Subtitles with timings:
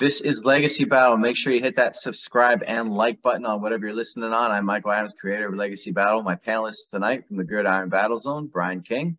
[0.00, 1.18] This is Legacy Battle.
[1.18, 4.50] Make sure you hit that subscribe and like button on whatever you're listening on.
[4.50, 6.22] I'm Michael Adams, creator of Legacy Battle.
[6.22, 9.18] My panelists tonight from the Gridiron Battle Zone, Brian King.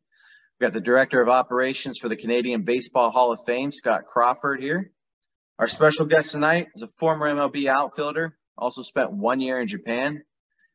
[0.60, 4.60] We've got the Director of Operations for the Canadian Baseball Hall of Fame, Scott Crawford
[4.60, 4.92] here.
[5.60, 10.24] Our special guest tonight is a former MLB outfielder, also spent one year in Japan.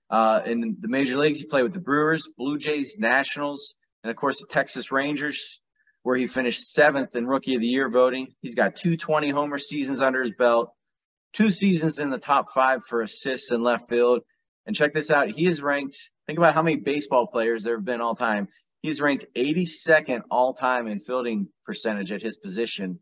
[0.08, 4.16] Uh, in the major leagues, he played with the Brewers, Blue Jays, Nationals, and of
[4.16, 5.60] course the Texas Rangers
[6.06, 8.28] where he finished seventh in Rookie of the Year voting.
[8.40, 10.72] He's got two 20 homer seasons under his belt,
[11.32, 14.20] two seasons in the top five for assists in left field.
[14.66, 15.98] And check this out he is ranked,
[16.28, 18.46] think about how many baseball players there have been all time.
[18.82, 23.00] He's ranked 82nd all time in fielding percentage at his position.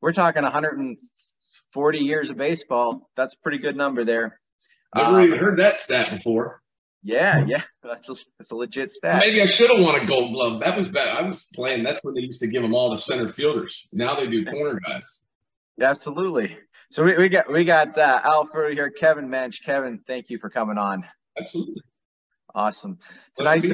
[0.00, 3.10] We're talking 140 years of baseball.
[3.16, 4.40] That's a pretty good number there.
[4.94, 6.62] Never um, even heard that stat before.
[7.06, 9.22] Yeah, yeah, that's a, that's a legit stat.
[9.24, 10.60] Maybe I should have won a Gold Glove.
[10.60, 11.16] That was bad.
[11.16, 11.84] I was playing.
[11.84, 13.86] That's when they used to give them all the center fielders.
[13.92, 15.24] Now they do corner guys.
[15.80, 16.58] Absolutely.
[16.90, 19.62] So we, we got we got uh, Alfred here, Kevin Mench.
[19.64, 21.04] Kevin, thank you for coming on.
[21.38, 21.80] Absolutely.
[22.52, 22.98] Awesome.
[23.36, 23.70] Tonight's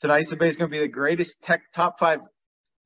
[0.00, 2.22] tonight's debate is going to be the greatest tech, top five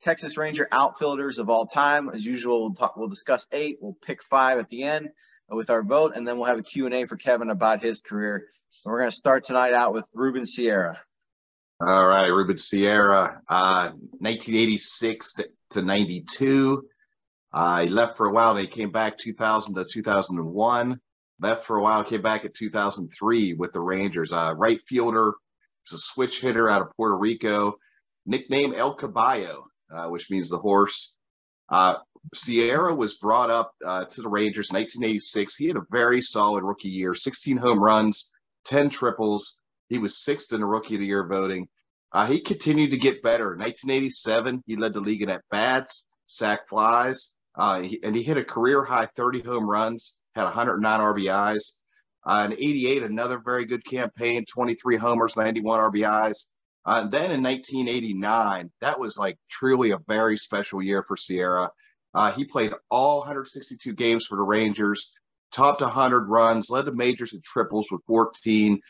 [0.03, 2.11] Texas Ranger outfielders of all time.
[2.13, 2.99] As usual, we'll talk.
[2.99, 3.79] We'll discuss eight.
[3.81, 5.09] We'll pick five at the end
[5.49, 8.03] with our vote, and then we'll have a Q and A for Kevin about his
[8.03, 8.49] career
[8.85, 11.01] we're going to start tonight out with Ruben Sierra.
[11.81, 16.83] All right, Ruben Sierra, uh, 1986 to, to 92.
[17.53, 18.55] Uh, he left for a while.
[18.55, 21.01] They came back 2000 to 2001.
[21.41, 22.03] Left for a while.
[22.05, 24.33] Came back at 2003 with the Rangers.
[24.33, 25.35] Uh, right fielder.
[25.91, 27.77] Was a switch hitter out of Puerto Rico.
[28.27, 31.15] Nickname El Caballo, uh, which means the horse.
[31.71, 31.97] Uh,
[32.35, 35.57] Sierra was brought up uh, to the Rangers in 1986.
[35.57, 38.33] He had a very solid rookie year, 16 home runs,
[38.69, 39.59] 10 triples.
[39.89, 41.69] He was sixth in the rookie of the year voting.
[42.13, 43.53] Uh, he continued to get better.
[43.53, 48.37] In 1987, he led the league in at bats, sack flies, uh, and he hit
[48.37, 51.73] a career high 30 home runs, had 109 RBIs.
[52.25, 56.47] Uh, in 88, another very good campaign, 23 homers, 91 RBIs.
[56.85, 61.71] Uh, and then in 1989, that was like truly a very special year for Sierra.
[62.15, 65.13] Uh, he played all 162 games for the Rangers,
[65.53, 68.81] topped 100 runs, led the majors in triples with 14.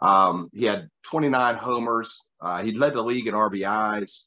[0.00, 2.28] Um, he had 29 homers.
[2.40, 4.24] Uh, he led the league in RBIs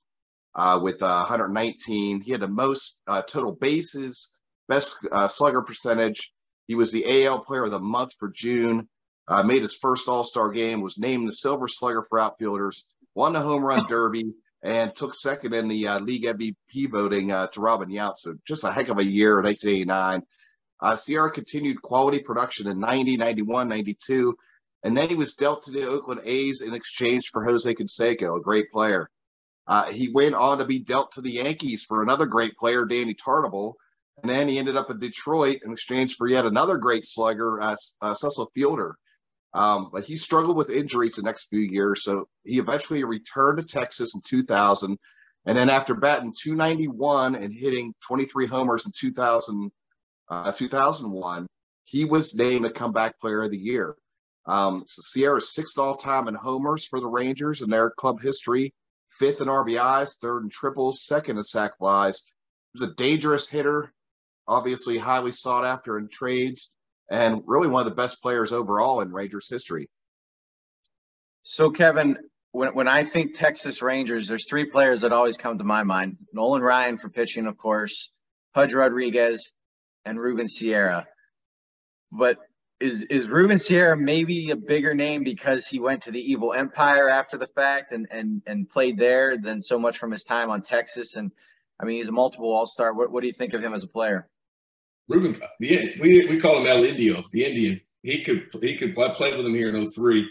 [0.56, 2.22] uh, with uh, 119.
[2.22, 4.36] He had the most uh, total bases,
[4.68, 6.34] best uh, slugger percentage.
[6.68, 8.90] He was the AL Player of the Month for June.
[9.28, 10.81] Uh, made his first All Star game.
[10.81, 12.86] Was named the Silver Slugger for outfielders.
[13.14, 14.34] Won the home run derby
[14.64, 18.18] and took second in the league MVP voting to Robin Yount.
[18.18, 20.24] So just a heck of a year in 1989.
[20.81, 24.38] Uh, Sierra continued quality production in 90, 91, 92,
[24.83, 28.41] and then he was dealt to the Oakland A's in exchange for Jose Canseco, a
[28.41, 29.09] great player.
[29.67, 33.13] Uh, he went on to be dealt to the Yankees for another great player, Danny
[33.13, 33.73] Tartabull,
[34.21, 37.75] and then he ended up in Detroit in exchange for yet another great slugger, uh,
[38.01, 38.95] uh, Cecil Fielder.
[39.53, 43.65] Um, but he struggled with injuries the next few years, so he eventually returned to
[43.65, 44.97] Texas in 2000.
[45.45, 49.71] And then after batting 291 and hitting 23 homers in 2000,
[50.29, 51.47] uh, 2001,
[51.85, 53.95] he was named a comeback player of the year.
[54.45, 58.73] Um, so Sierra's sixth all time in homers for the Rangers in their club history,
[59.09, 62.23] fifth in RBIs, third in triples, second in sac flies.
[62.73, 63.93] He was a dangerous hitter,
[64.47, 66.71] obviously highly sought after in trades,
[67.09, 69.89] and really one of the best players overall in Rangers history.
[71.44, 72.17] So, Kevin,
[72.51, 76.18] when, when I think Texas Rangers, there's three players that always come to my mind
[76.33, 78.12] Nolan Ryan for pitching, of course,
[78.53, 79.53] Pudge Rodriguez,
[80.07, 81.06] and Ruben Sierra.
[82.12, 82.39] But
[82.80, 87.09] is is Ruben Sierra maybe a bigger name because he went to the Evil Empire
[87.09, 90.62] after the fact and and and played there than so much from his time on
[90.62, 91.18] Texas?
[91.18, 91.31] And
[91.80, 92.94] I mean, he's a multiple All Star.
[92.94, 94.27] What what do you think of him as a player?
[95.09, 97.81] Ruben, we we call him El Indio, the Indian.
[98.04, 100.27] He could he could I played with him here in 03.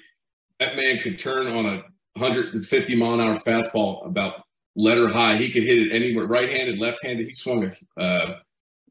[0.61, 1.83] That man could turn on a
[2.15, 4.43] 150 mile an hour fastball about
[4.75, 5.37] letter high.
[5.37, 7.27] He could hit it anywhere, right handed, left handed.
[7.27, 8.39] He swung a uh,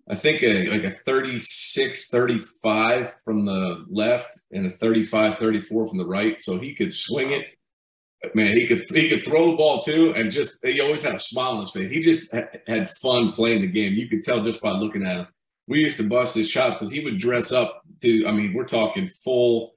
[0.09, 5.97] I think a, like a 36, 35 from the left and a 35, 34 from
[5.97, 6.39] the right.
[6.41, 7.47] So he could swing it.
[8.33, 11.19] Man, he could he could throw the ball too, and just he always had a
[11.19, 11.91] smile on his face.
[11.91, 12.33] He just
[12.65, 13.93] had fun playing the game.
[13.93, 15.27] You could tell just by looking at him.
[15.67, 18.25] We used to bust his shot because he would dress up to.
[18.25, 19.75] I mean, we're talking full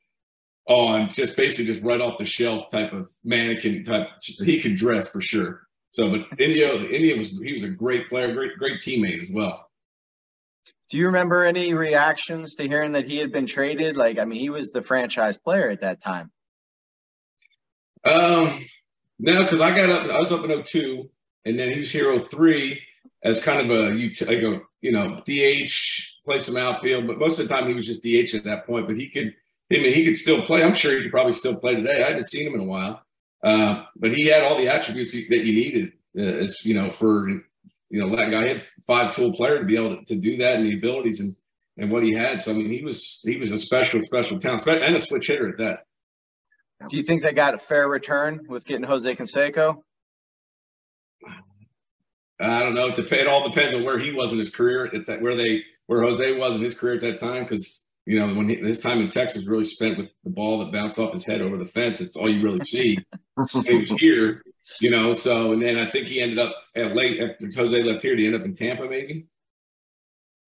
[0.66, 4.08] on just basically just right off the shelf type of mannequin type.
[4.22, 5.62] He could dress for sure.
[5.90, 9.68] So, but Indio, Indio was he was a great player, great great teammate as well.
[10.88, 13.96] Do you remember any reactions to hearing that he had been traded?
[13.96, 16.31] Like, I mean, he was the franchise player at that time.
[18.05, 18.64] Um,
[19.19, 21.11] no, because I got up, I was up in 02,
[21.44, 22.81] and then he was here 03
[23.23, 23.90] as kind of a,
[24.26, 25.73] like a you know, DH
[26.25, 28.87] play some outfield, but most of the time he was just DH at that point.
[28.87, 29.34] But he could,
[29.73, 30.62] I mean, he could still play.
[30.62, 32.02] I'm sure he could probably still play today.
[32.02, 33.02] I haven't seen him in a while,
[33.43, 37.43] uh, but he had all the attributes that you needed, uh, as you know, for
[37.90, 40.56] you know that guy hit five tool player to be able to, to do that
[40.56, 41.35] and the abilities and
[41.79, 42.40] and what he had.
[42.40, 45.49] So I mean, he was he was a special special talent and a switch hitter
[45.49, 45.81] at that.
[46.88, 49.82] Do you think they got a fair return with getting Jose Canseco?
[52.40, 52.87] I don't know.
[52.87, 55.34] It, dep- it all depends on where he was in his career at that, where
[55.34, 57.43] they, where Jose was in his career at that time.
[57.43, 60.73] Because you know, when he, his time in Texas really spent with the ball that
[60.73, 62.99] bounced off his head over the fence, it's all you really see.
[63.64, 64.43] he was here,
[64.81, 65.12] you know.
[65.12, 68.17] So, and then I think he ended up at late after Jose left here.
[68.17, 69.26] Did he end up in Tampa, maybe?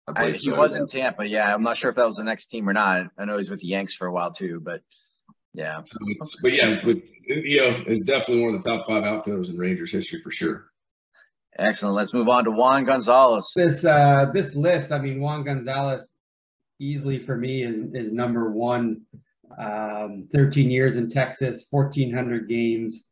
[0.07, 0.81] I, he so, was yeah.
[0.81, 1.27] in Tampa.
[1.27, 3.07] Yeah, I'm not sure if that was the next team or not.
[3.17, 4.81] I know he's with the Yanks for a while too, but
[5.53, 5.81] yeah.
[5.85, 5.99] So
[6.43, 6.97] but yeah, but
[7.27, 10.71] Indio is definitely one of the top five outfielders in Rangers history for sure.
[11.57, 11.95] Excellent.
[11.95, 13.51] Let's move on to Juan Gonzalez.
[13.55, 16.07] This uh, this list, I mean, Juan Gonzalez
[16.79, 19.01] easily for me is is number one.
[19.59, 23.09] Um, 13 years in Texas, 1,400 games,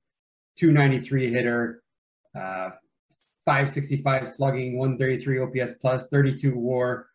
[0.60, 1.84] 293 hitter,
[2.36, 2.72] uh,
[3.46, 7.08] 565 slugging, 133 OPS plus, 32 WAR.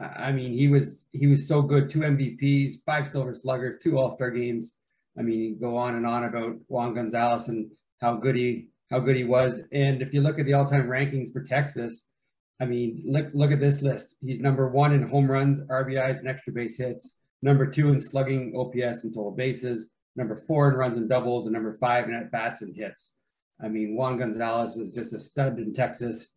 [0.00, 1.88] I mean, he was he was so good.
[1.88, 4.76] Two MVPs, five Silver Sluggers, two All Star games.
[5.18, 9.16] I mean, go on and on about Juan Gonzalez and how good he how good
[9.16, 9.60] he was.
[9.72, 12.04] And if you look at the all-time rankings for Texas,
[12.60, 14.16] I mean, look look at this list.
[14.20, 17.14] He's number one in home runs, RBIs, and extra base hits.
[17.42, 19.86] Number two in slugging, OPS, and total bases.
[20.14, 23.14] Number four in runs and doubles, and number five in at bats and hits.
[23.62, 26.28] I mean, Juan Gonzalez was just a stud in Texas,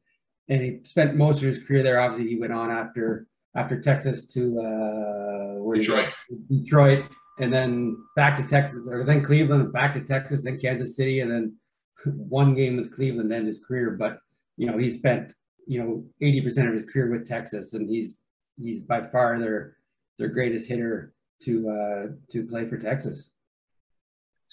[0.47, 1.99] and he spent most of his career there.
[1.99, 6.13] Obviously, he went on after after Texas to uh, Detroit.
[6.49, 7.05] Detroit,
[7.39, 11.31] and then back to Texas, or then Cleveland, back to Texas, then Kansas City, and
[11.31, 11.55] then
[12.05, 14.19] one game with Cleveland in his career, but
[14.57, 15.33] you know he spent
[15.67, 18.19] you know 80% of his career with Texas, and he's
[18.61, 19.77] he's by far their
[20.17, 21.13] their greatest hitter
[21.43, 23.31] to uh, to play for Texas.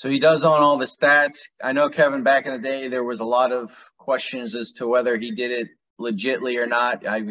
[0.02, 1.48] So he does own all the stats.
[1.62, 4.88] I know Kevin back in the day there was a lot of questions as to
[4.88, 5.68] whether he did it
[6.00, 7.06] legitly or not.
[7.06, 7.22] I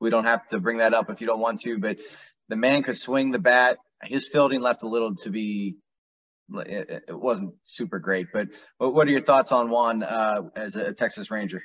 [0.00, 1.98] we don't have to bring that up if you don't want to, but
[2.48, 3.78] the man could swing the bat.
[4.02, 5.76] His fielding left a little to be
[6.52, 8.26] it, wasn't super great.
[8.32, 8.48] But
[8.78, 11.62] what are your thoughts on Juan uh, as a Texas Ranger?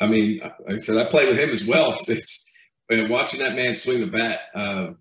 [0.00, 1.98] I mean, like I said, I played with him as well.
[2.08, 2.50] It's,
[2.88, 4.40] it's watching that man swing the bat.
[4.54, 4.92] Uh,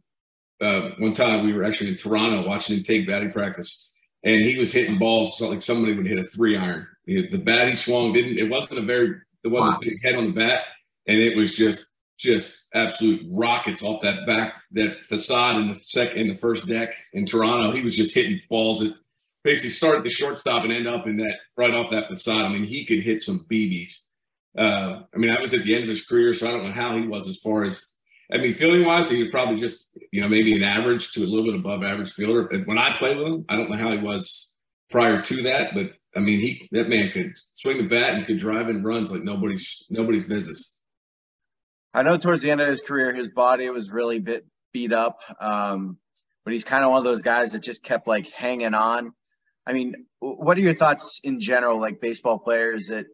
[0.59, 3.92] uh, one time we were actually in Toronto watching him take batting practice,
[4.23, 6.87] and he was hitting balls like somebody would hit a three iron.
[7.05, 8.37] The, the bat he swung didn't.
[8.37, 9.15] It wasn't a very.
[9.41, 9.77] There wasn't wow.
[9.77, 10.59] a big head on the bat,
[11.07, 16.17] and it was just just absolute rockets off that back that facade in the second
[16.19, 17.71] in the first deck in Toronto.
[17.71, 18.95] He was just hitting balls that
[19.43, 22.45] basically started the shortstop and end up in that right off that facade.
[22.45, 23.99] I mean, he could hit some BBs.
[24.57, 26.71] Uh, I mean, I was at the end of his career, so I don't know
[26.71, 27.89] how he was as far as.
[28.31, 31.27] I mean, fielding wise, he was probably just you know maybe an average to a
[31.27, 32.49] little bit above average fielder.
[32.65, 34.53] When I played with him, I don't know how he was
[34.89, 38.39] prior to that, but I mean, he that man could swing the bat and could
[38.39, 40.79] drive in runs like nobody's nobody's business.
[41.93, 45.19] I know towards the end of his career, his body was really bit beat up.
[45.39, 45.97] Um,
[46.43, 49.13] but he's kind of one of those guys that just kept like hanging on.
[49.65, 53.05] I mean, what are your thoughts in general, like baseball players that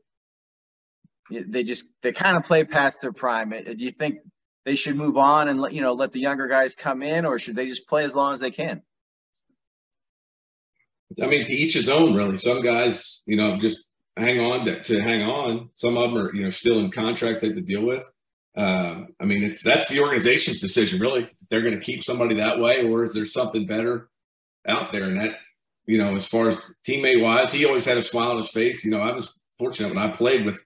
[1.29, 3.51] they just they kind of play past their prime?
[3.51, 4.19] Do you think
[4.65, 7.39] they should move on and let you know let the younger guys come in, or
[7.39, 8.81] should they just play as long as they can?
[11.21, 12.37] I mean, to each his own, really.
[12.37, 15.69] Some guys, you know, just hang on to, to hang on.
[15.73, 18.05] Some of them are, you know, still in contracts they have to deal with.
[18.55, 21.23] Uh, I mean, it's that's the organization's decision, really.
[21.23, 24.09] If they're going to keep somebody that way, or is there something better
[24.67, 25.05] out there?
[25.05, 25.37] And that,
[25.85, 28.83] you know, as far as teammate wise, he always had a smile on his face.
[28.83, 30.63] You know, I was fortunate when I played with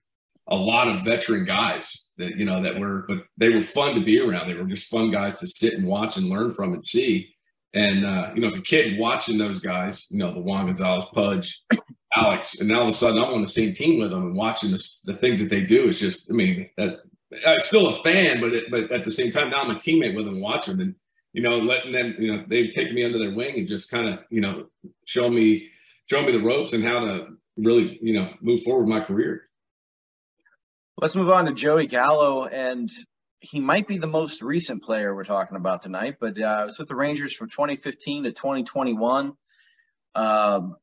[0.47, 4.01] a lot of veteran guys that you know that were, but they were fun to
[4.01, 4.47] be around.
[4.47, 7.33] They were just fun guys to sit and watch and learn from and see.
[7.73, 11.05] And uh, you know, as a kid watching those guys, you know, the Juan Gonzalez,
[11.13, 11.63] Pudge,
[12.15, 14.35] Alex, and now all of a sudden I'm on the same team with them and
[14.35, 16.97] watching this, the things that they do is just, I mean, that's
[17.47, 20.15] I'm still a fan, but it, but at the same time, now I'm a teammate
[20.15, 20.93] with them, watching and
[21.33, 24.07] you know, letting them, you know, they've taken me under their wing and just kind
[24.07, 24.67] of, you know,
[25.05, 25.67] show me,
[26.09, 29.49] show me the ropes and how to really, you know, move forward my career.
[31.03, 32.89] Let's move on to Joey Gallo, and
[33.41, 36.15] he might be the most recent player we're talking about tonight.
[36.17, 39.33] But uh, I was with the Rangers from 2015 to 2021.
[40.15, 40.77] Um,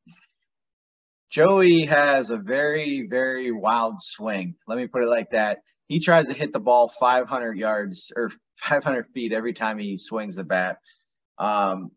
[1.31, 4.53] Joey has a very, very wild swing.
[4.67, 8.29] Let me put it like that he tries to hit the ball 500 yards or
[8.57, 10.77] 500 feet every time he swings the bat.
[11.39, 11.89] Um,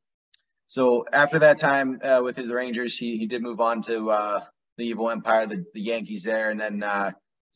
[0.68, 4.40] so after that time uh, with his Rangers, he, he did move on to uh,
[4.78, 7.10] the Evil Empire, the, the Yankees there, and then uh,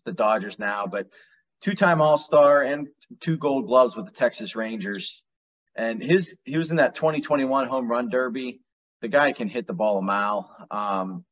[0.09, 0.87] the Dodgers now.
[0.87, 1.09] But
[1.61, 2.89] two-time All-Star and
[3.21, 5.23] two Gold Gloves with the Texas Rangers.
[5.77, 8.61] And his he was in that 2021 home run derby.
[9.01, 10.51] The guy can hit the ball a mile.
[10.71, 11.25] Um,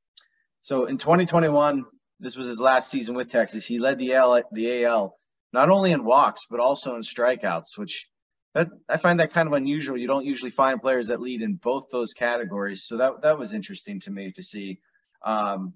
[0.62, 1.84] so in 2021,
[2.20, 3.66] this was his last season with Texas.
[3.66, 5.18] He led the AL, the AL
[5.52, 8.06] not only in walks but also in strikeouts, which
[8.54, 9.98] that I find that kind of unusual.
[9.98, 12.84] You don't usually find players that lead in both those categories.
[12.84, 14.78] So that that was interesting to me to see.
[15.22, 15.74] Um,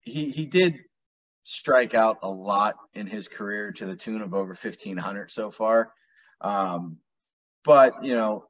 [0.00, 0.80] he he did
[1.50, 5.92] strike out a lot in his career to the tune of over 1500 so far.
[6.40, 6.98] Um,
[7.64, 8.44] but you know,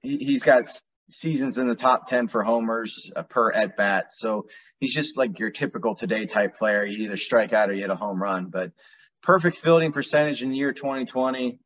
[0.00, 0.64] he, he's got
[1.10, 4.12] seasons in the top 10 for homers uh, per at bat.
[4.12, 4.46] So
[4.78, 6.84] he's just like your typical today type player.
[6.84, 8.70] You either strike out or you hit a home run, but
[9.22, 11.58] perfect fielding percentage in the year 2020.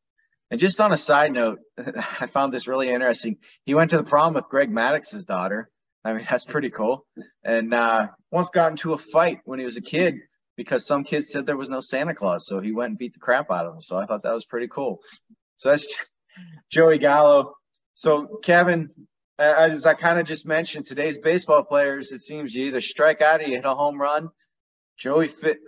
[0.50, 3.36] And just on a side note, I found this really interesting.
[3.64, 5.68] He went to the prom with Greg Maddux's daughter.
[6.06, 7.04] I mean, that's pretty cool.
[7.42, 10.14] And uh, once got into a fight when he was a kid
[10.56, 12.46] because some kids said there was no Santa Claus.
[12.46, 13.82] So he went and beat the crap out of him.
[13.82, 15.00] So I thought that was pretty cool.
[15.56, 15.92] So that's
[16.70, 17.54] Joey Gallo.
[17.94, 18.90] So, Kevin,
[19.36, 23.40] as I kind of just mentioned, today's baseball players, it seems you either strike out
[23.40, 24.28] or you hit a home run.
[24.96, 25.58] Joey fit,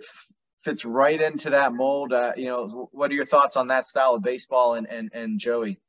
[0.63, 2.13] fits right into that mold.
[2.13, 5.37] Uh, you know, what are your thoughts on that style of baseball and, and, and
[5.37, 5.81] Joey?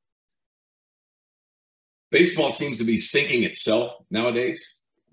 [2.11, 4.63] Baseball seems to be sinking itself nowadays.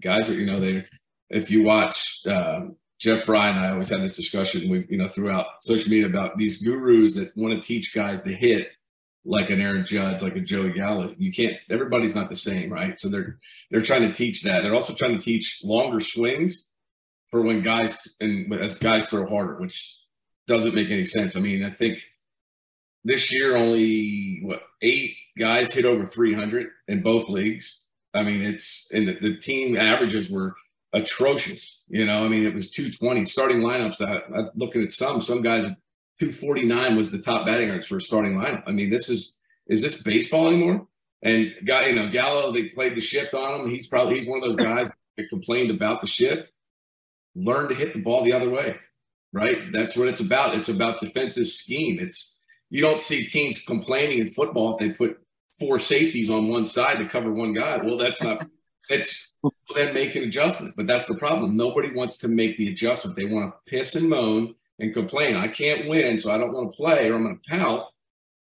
[0.02, 0.86] Guys are, you know, they
[1.30, 2.62] if you watch uh,
[3.00, 6.38] Jeff Frye and I always had this discussion, we you know throughout social media about
[6.38, 8.70] these gurus that want to teach guys to hit
[9.26, 11.14] like an Aaron Judge, like a Joey Gallo.
[11.18, 11.58] You can't.
[11.70, 12.98] Everybody's not the same, right?
[12.98, 13.38] So they're
[13.70, 14.64] they're trying to teach that.
[14.64, 16.68] They're also trying to teach longer swings
[17.30, 19.98] for when guys and as guys throw harder, which
[20.48, 21.36] doesn't make any sense.
[21.36, 22.02] I mean, I think
[23.04, 27.82] this year only what eight guys hit over 300 in both leagues.
[28.14, 30.56] I mean, it's and the, the team averages were
[30.94, 31.84] atrocious.
[31.88, 33.98] You know, I mean, it was 220 starting lineups.
[33.98, 35.66] That I'm looking at some some guys
[36.20, 38.64] 249 was the top batting average for a starting lineup.
[38.66, 39.36] I mean, this is
[39.68, 40.88] is this baseball anymore?
[41.22, 43.70] And guy, you know, Gallo, they played the shift on him.
[43.70, 46.52] He's probably he's one of those guys that complained about the shift.
[47.36, 48.78] Learn to hit the ball the other way,
[49.32, 49.72] right?
[49.72, 50.56] That's what it's about.
[50.56, 52.00] It's about defensive scheme.
[52.00, 52.36] It's
[52.70, 55.20] you don't see teams complaining in football if they put
[55.60, 57.78] four safeties on one side to cover one guy.
[57.78, 58.48] Well, that's not.
[58.90, 59.34] It's
[59.76, 61.58] then make an adjustment, but that's the problem.
[61.58, 63.18] Nobody wants to make the adjustment.
[63.18, 65.36] They want to piss and moan and complain.
[65.36, 67.88] I can't win, so I don't want to play, or I'm going to pout.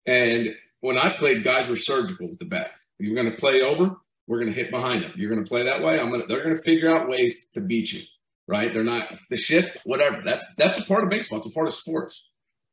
[0.06, 2.72] And when I played, guys were surgical with the bat.
[2.98, 3.96] You're going to play over.
[4.26, 5.12] We're going to hit behind them.
[5.16, 6.00] You're going to play that way.
[6.00, 6.26] I'm going to.
[6.26, 8.02] They're going to figure out ways to beat you.
[8.46, 8.72] Right?
[8.72, 9.78] They're not the shift.
[9.84, 10.20] Whatever.
[10.24, 11.38] That's that's a part of baseball.
[11.38, 12.24] It's a part of sports.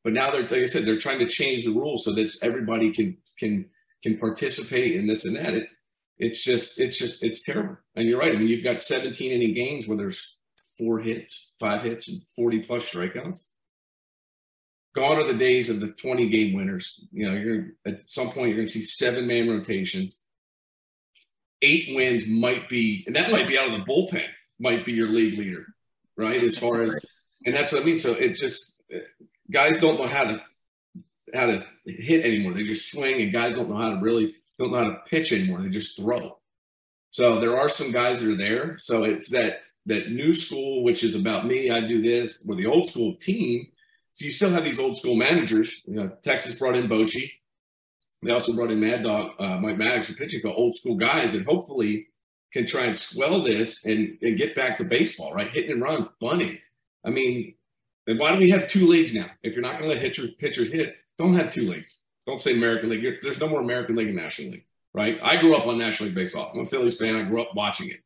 [0.03, 2.91] But now they're, like I said, they're trying to change the rules so this everybody
[2.91, 3.69] can can
[4.03, 5.53] can participate in this and that.
[5.53, 5.67] It,
[6.17, 7.77] it's just it's just it's terrible.
[7.95, 8.33] And you're right.
[8.33, 10.37] I mean, you've got 17 inning games where there's
[10.77, 13.45] four hits, five hits, and 40 plus strikeouts.
[14.93, 17.03] Gone are the days of the 20 game winners.
[17.11, 20.21] You know, you're at some point you're going to see seven man rotations.
[21.61, 24.25] Eight wins might be, and that might be out of the bullpen.
[24.59, 25.65] Might be your league leader,
[26.17, 26.43] right?
[26.43, 26.95] As far as,
[27.45, 27.97] and that's what I mean.
[27.97, 28.75] So it just
[29.49, 30.41] guys don't know how to
[31.33, 32.53] how to hit anymore.
[32.53, 35.31] They just swing, and guys don't know how to really don't know how to pitch
[35.31, 35.61] anymore.
[35.61, 36.37] They just throw.
[37.11, 38.77] So there are some guys that are there.
[38.77, 41.69] So it's that that new school, which is about me.
[41.69, 42.43] I do this.
[42.45, 43.67] With the old school team,
[44.13, 45.81] so you still have these old school managers.
[45.85, 47.31] You know, Texas brought in Bochy.
[48.23, 51.45] They also brought in Mad Dog, uh, Mike Maddux, and pitching old school guys, and
[51.45, 52.07] hopefully
[52.53, 55.47] can try and swell this and, and get back to baseball, right?
[55.47, 56.59] Hitting and run, bunting.
[57.03, 57.55] I mean,
[58.05, 59.27] then why do we have two leagues now?
[59.41, 61.99] If you're not going to let pitchers, pitchers hit, don't have two leagues.
[62.25, 63.05] Don't say American League.
[63.21, 65.19] There's no more American League and National League, right?
[65.21, 66.51] I grew up on National League baseball.
[66.53, 67.15] I'm a Phillies fan.
[67.15, 67.99] I grew up watching it,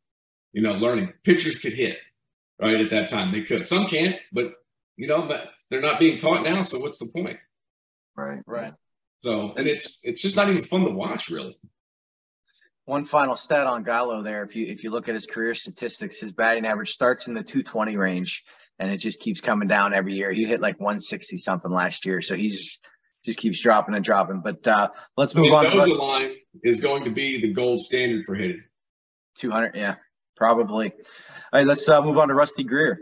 [0.53, 1.13] you know, learning.
[1.24, 1.98] Pitchers could hit,
[2.62, 2.79] right?
[2.79, 3.65] At that time, they could.
[3.65, 4.53] Some can't, but,
[4.98, 6.62] you know, but they're not being taught now.
[6.62, 7.38] So what's the point?
[8.15, 8.74] Right, right.
[9.24, 11.57] So, and it's it's just not even fun to watch, really.
[12.86, 14.43] One final stat on Gallo there.
[14.43, 17.41] If you if you look at his career statistics, his batting average starts in the
[17.41, 18.43] 220 range
[18.77, 20.31] and it just keeps coming down every year.
[20.31, 22.79] He hit like 160 something last year, so he's
[23.25, 24.41] just, just keeps dropping and dropping.
[24.41, 25.89] But uh, let's move I mean, on.
[25.89, 28.63] The line is going to be the gold standard for hitting.
[29.36, 29.96] 200, yeah,
[30.38, 30.91] probably.
[30.91, 33.00] All right, let's uh, move on to Rusty Greer.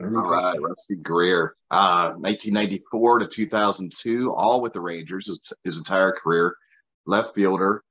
[0.00, 6.12] All right, Rusty Greer, uh, 1994 to 2002, all with the Rangers his, his entire
[6.12, 6.56] career,
[7.04, 7.82] left fielder.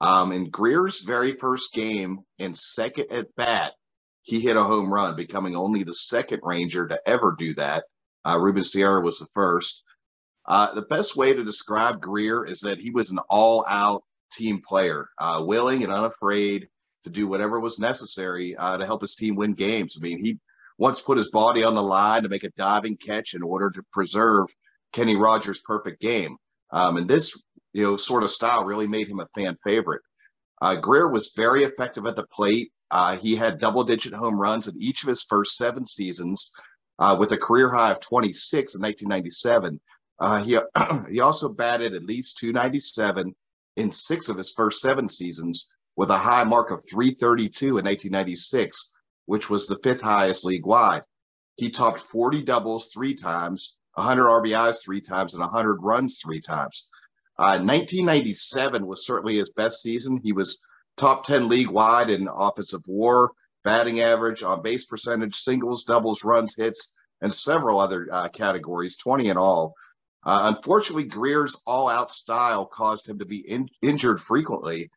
[0.00, 3.74] Um, in Greer's very first game and second at bat,
[4.22, 7.84] he hit a home run, becoming only the second Ranger to ever do that.
[8.24, 9.84] Uh, Ruben Sierra was the first.
[10.46, 14.62] Uh, the best way to describe Greer is that he was an all out team
[14.66, 16.68] player, uh, willing and unafraid
[17.04, 19.96] to do whatever was necessary uh, to help his team win games.
[19.96, 20.38] I mean, he
[20.78, 23.82] once put his body on the line to make a diving catch in order to
[23.92, 24.48] preserve
[24.92, 26.36] Kenny Rogers' perfect game.
[26.70, 30.02] Um, and this, you know, sort of style really made him a fan favorite.
[30.60, 32.72] Uh, Greer was very effective at the plate.
[32.90, 36.52] Uh, he had double digit home runs in each of his first seven seasons,
[36.98, 39.80] uh, with a career high of 26 in 1997.
[40.18, 40.58] Uh, he,
[41.10, 43.34] he also batted at least 297
[43.76, 48.92] in six of his first seven seasons, with a high mark of 332 in 1996,
[49.24, 51.02] which was the fifth highest league wide.
[51.56, 56.88] He topped 40 doubles three times, 100 RBIs three times, and 100 runs three times.
[57.38, 60.20] Uh, 1997 was certainly his best season.
[60.22, 60.58] He was
[60.96, 63.32] top 10 league wide in offensive war,
[63.64, 69.28] batting average, on base percentage, singles, doubles, runs, hits, and several other uh, categories, 20
[69.28, 69.74] in all.
[70.26, 74.90] Uh, unfortunately, Greer's all out style caused him to be in- injured frequently.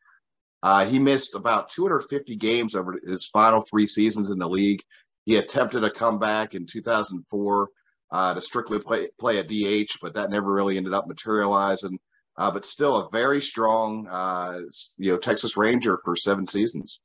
[0.62, 4.81] Uh, he missed about 250 games over his final three seasons in the league.
[5.25, 7.69] He attempted a comeback in 2004
[8.12, 12.00] uh, to strictly play, play a DH, but that never really ended up materializing
[12.39, 14.62] uh, but still a very strong, uh,
[14.98, 17.01] you know, Texas Ranger for seven seasons.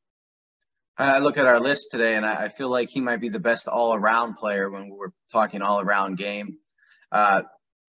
[0.96, 3.66] I look at our list today, and I feel like he might be the best
[3.66, 6.58] all-around player when we're talking all-around game.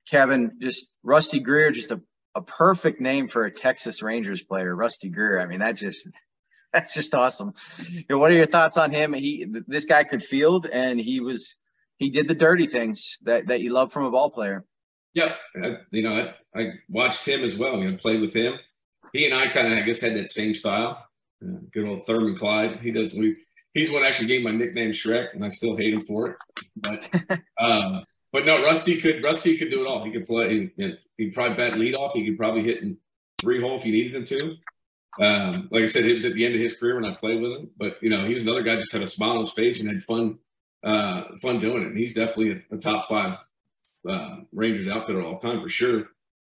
[0.10, 2.02] Kevin, just Rusty Greer, just a,
[2.36, 5.40] a perfect name for a Texas Rangers player, Rusty Greer.
[5.40, 6.10] I mean, that just
[6.74, 7.54] that's just awesome.
[7.90, 9.14] You know, what are your thoughts on him?
[9.14, 11.58] He this guy could field, and he was
[11.98, 14.66] he did the dirty things that that you love from a ball player.
[15.14, 17.78] Yeah, I, you know, I, I, watched him as well.
[17.78, 18.56] You know, played with him.
[19.14, 21.06] He and I kind of, I guess, had that same style.
[21.42, 22.82] Uh, good old Thurman Clyde.
[22.82, 23.14] He does.
[23.14, 23.36] We.
[23.74, 26.38] He's what actually gave my nickname Shrek, and I still hate him for it.
[26.78, 28.02] But, uh,
[28.36, 29.24] but no, Rusty could.
[29.24, 30.04] Rusty could do it all.
[30.04, 30.70] He could play.
[30.76, 32.12] He, he'd probably bat lead off.
[32.12, 32.98] He could probably hit in
[33.40, 34.58] three hole if you needed him to.
[35.26, 37.42] Um, like I said, it was at the end of his career when I played
[37.42, 37.70] with him.
[37.78, 39.88] But you know, he was another guy just had a smile on his face and
[39.88, 40.40] had fun,
[40.84, 41.88] uh, fun doing it.
[41.88, 43.38] And he's definitely a, a top five
[44.06, 46.10] uh, Rangers outfit at all time for sure.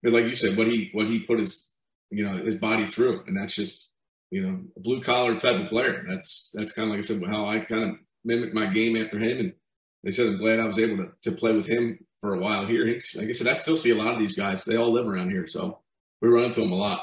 [0.04, 1.70] But like you said, what he what he put his
[2.12, 3.88] you know his body through, and that's just
[4.32, 6.04] you know a blue collar type of player.
[6.10, 9.18] That's that's kind of like I said how I kind of mimicked my game after
[9.18, 9.54] him, and
[10.04, 12.66] they said I'm glad I was able to to play with him for a while
[12.66, 12.86] here.
[12.86, 14.64] Like I said, I still see a lot of these guys.
[14.64, 15.80] They all live around here, so
[16.22, 17.02] we run into them a lot.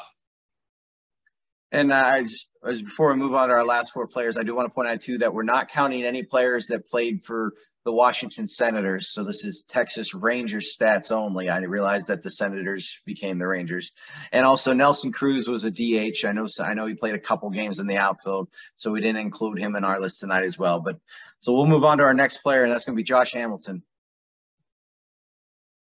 [1.73, 4.55] And uh, I just, before we move on to our last four players, I do
[4.55, 7.55] want to point out too that we're not counting any players that played for
[7.87, 9.09] the Washington Senators.
[9.09, 11.49] So this is Texas Rangers stats only.
[11.49, 13.93] I realized that the Senators became the Rangers.
[14.33, 16.25] And also Nelson Cruz was a DH.
[16.27, 19.21] I know I know he played a couple games in the outfield, so we didn't
[19.21, 20.81] include him in our list tonight as well.
[20.81, 20.99] But
[21.39, 23.85] so we'll move on to our next player, and that's going to be Josh Hamilton.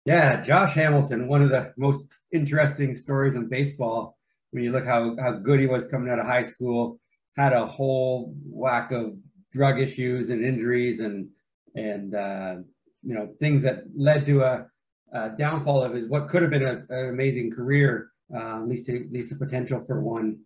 [0.03, 4.17] Yeah, Josh Hamilton, one of the most interesting stories in baseball.
[4.49, 6.99] When you look how, how good he was coming out of high school,
[7.37, 9.13] had a whole whack of
[9.51, 11.29] drug issues and injuries and
[11.75, 12.55] and uh,
[13.01, 14.67] you know things that led to a,
[15.13, 18.89] a, downfall of his what could have been a, an amazing career, uh, at least
[18.89, 20.39] at least the potential for one.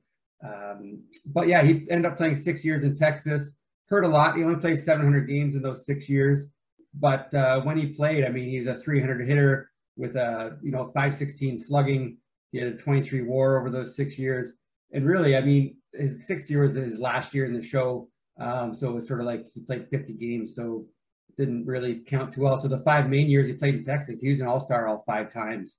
[0.45, 3.51] Um, but yeah, he ended up playing six years in Texas.
[3.89, 4.35] Hurt a lot.
[4.35, 6.45] He only played 700 games in those six years.
[6.93, 10.85] But uh, when he played, I mean, he's a 300 hitter with a you know
[10.85, 12.17] 516 slugging.
[12.51, 14.51] He had a 23 WAR over those six years.
[14.91, 18.09] And really, I mean, his sixth year was his last year in the show.
[18.39, 20.55] Um, so it was sort of like he played 50 games.
[20.55, 20.85] So
[21.37, 22.57] didn't really count too well.
[22.57, 25.03] So the five main years he played in Texas, he was an All Star all
[25.05, 25.77] five times,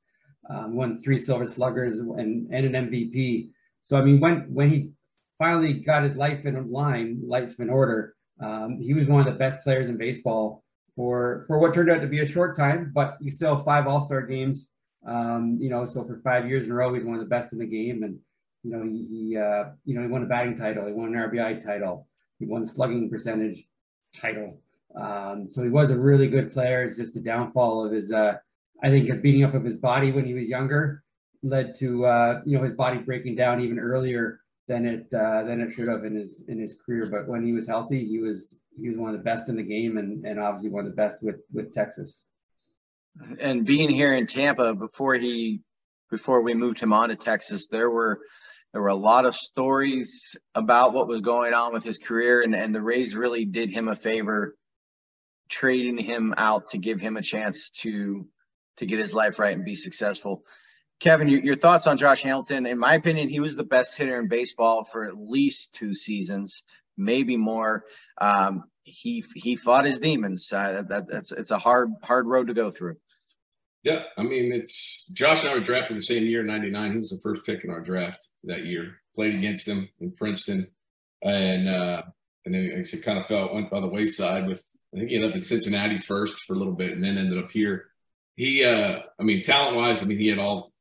[0.49, 3.51] um, won three Silver Sluggers and, and an MVP.
[3.83, 4.91] So I mean, when when he
[5.39, 9.39] finally got his life in line, life in order, um, he was one of the
[9.39, 10.63] best players in baseball
[10.95, 14.01] for for what turned out to be a short time, but he still five All
[14.01, 14.71] Star games.
[15.07, 17.53] Um, you know, so for five years in a row, he's one of the best
[17.53, 18.19] in the game, and
[18.63, 21.31] you know he, he uh, you know he won a batting title, he won an
[21.31, 22.07] RBI title,
[22.39, 23.65] he won slugging percentage
[24.15, 24.61] title.
[24.95, 26.83] Um, so he was a really good player.
[26.83, 28.35] It's just the downfall of his, uh,
[28.83, 31.03] I think, a beating up of his body when he was younger
[31.43, 35.61] led to uh, you know his body breaking down even earlier than it uh, than
[35.61, 37.09] it should have in his in his career.
[37.11, 39.63] But when he was healthy, he was he was one of the best in the
[39.63, 42.25] game, and and obviously one of the best with with Texas.
[43.41, 45.61] And being here in Tampa before he
[46.11, 48.21] before we moved him on to Texas, there were
[48.73, 52.55] there were a lot of stories about what was going on with his career, and
[52.55, 54.55] and the Rays really did him a favor
[55.49, 58.27] trading him out to give him a chance to
[58.79, 60.45] to get his life right and be successful.
[61.01, 62.67] Kevin, your, your thoughts on Josh Hamilton?
[62.67, 66.65] In my opinion, he was the best hitter in baseball for at least two seasons,
[66.97, 67.85] maybe more.
[68.21, 70.53] Um, he he fought his demons.
[70.53, 72.97] Uh, that, that's it's a hard hard road to go through.
[73.85, 76.93] Yeah, I mean it's Josh and I were drafted the same year, '99.
[76.93, 78.97] He was the first pick in our draft that year.
[79.15, 80.69] Played against him in Princeton,
[81.23, 82.03] and uh,
[82.45, 85.31] and then it kind of felt went by the wayside with I think he ended
[85.31, 87.87] up in Cincinnati first for a little bit, and then ended up here.
[88.37, 90.73] He, uh, I mean, talent wise, I mean, he had all,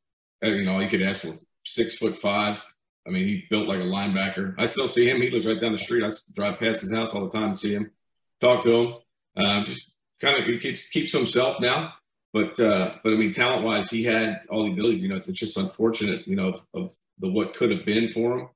[0.43, 1.37] uh, you know, all you could ask for.
[1.65, 2.63] Six foot five.
[3.05, 4.55] I mean, he built like a linebacker.
[4.57, 5.21] I still see him.
[5.21, 6.03] He lives right down the street.
[6.03, 7.91] I drive past his house all the time to see him,
[8.39, 8.93] talk to him.
[9.37, 9.91] Um, just
[10.21, 11.93] kind of he keeps keeps himself now.
[12.33, 15.01] But uh, but I mean, talent wise, he had all the abilities.
[15.01, 18.37] You know, it's just unfortunate, you know, of, of the what could have been for
[18.37, 18.49] him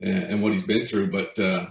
[0.00, 1.10] and, and what he's been through.
[1.10, 1.66] But uh,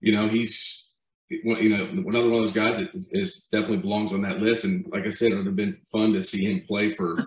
[0.00, 0.85] you know, he's
[1.28, 4.64] you know, another one of those guys that is, is, definitely belongs on that list.
[4.64, 7.18] And like I said, it would have been fun to see him play for,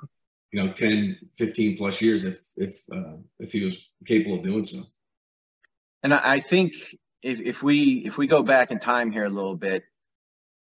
[0.51, 4.63] you know, 10, 15 plus years if, if, uh, if he was capable of doing
[4.63, 4.79] so.
[6.01, 6.75] And I think
[7.21, 9.83] if, if we, if we go back in time here a little bit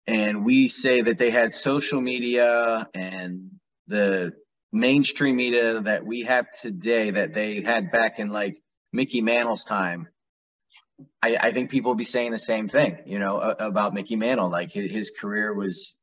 [0.08, 3.52] and we say that they had social media and
[3.88, 4.34] the
[4.72, 8.58] mainstream media that we have today that they had back in like
[8.94, 10.08] Mickey Mantle's time,
[11.22, 14.50] I, I, think people will be saying the same thing, you know, about Mickey Mantle.
[14.50, 15.96] Like his, his, career was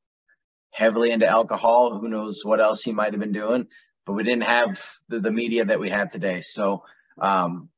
[0.71, 1.99] heavily into alcohol.
[1.99, 3.69] Who knows what else he might have been doing,
[4.05, 6.41] but we didn't have the, the media that we have today.
[6.41, 6.85] So
[7.19, 7.71] um,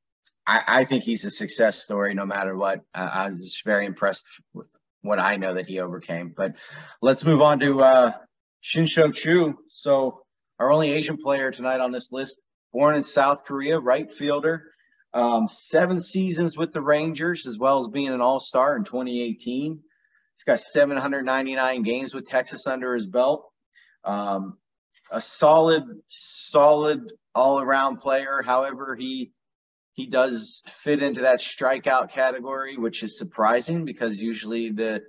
[0.46, 2.80] I, I, think he's a success story no matter what.
[2.94, 4.68] Uh, I was just very impressed with
[5.02, 6.32] what I know that he overcame.
[6.36, 6.56] But
[7.00, 8.12] let's move on to uh,
[8.60, 9.58] Shin-Soo Choo.
[9.68, 10.22] So
[10.58, 12.40] our only Asian player tonight on this list,
[12.72, 14.73] born in South Korea, right fielder.
[15.14, 19.80] Um, seven seasons with the Rangers, as well as being an All Star in 2018.
[20.36, 23.48] He's got 799 games with Texas under his belt.
[24.02, 24.58] Um,
[25.10, 28.42] a solid, solid all around player.
[28.44, 29.32] However, he
[29.92, 35.02] he does fit into that strikeout category, which is surprising because usually the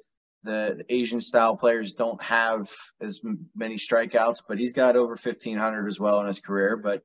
[0.43, 2.69] the Asian style players don't have
[3.01, 3.21] as
[3.55, 6.77] many strikeouts, but he's got over 1500 as well in his career.
[6.77, 7.01] But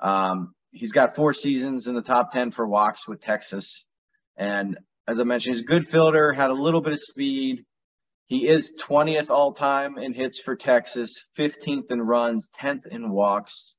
[0.00, 3.84] um, he's got four seasons in the top 10 for walks with Texas.
[4.36, 7.64] And as I mentioned, he's a good fielder, had a little bit of speed.
[8.26, 13.76] He is 20th all time in hits for Texas, 15th in runs, 10th in walks.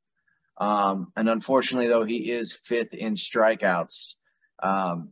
[0.58, 4.16] Um, and unfortunately, though, he is fifth in strikeouts.
[4.62, 5.10] Um,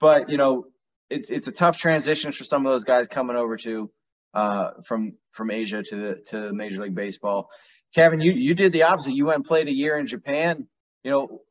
[0.00, 0.66] but, you know,
[1.10, 3.90] it's, it's a tough transition for some of those guys coming over to
[4.34, 7.50] uh, from from Asia to the to Major League Baseball.
[7.94, 9.14] Kevin, you you did the opposite.
[9.14, 10.66] You went and played a year in Japan.
[11.04, 11.42] You know,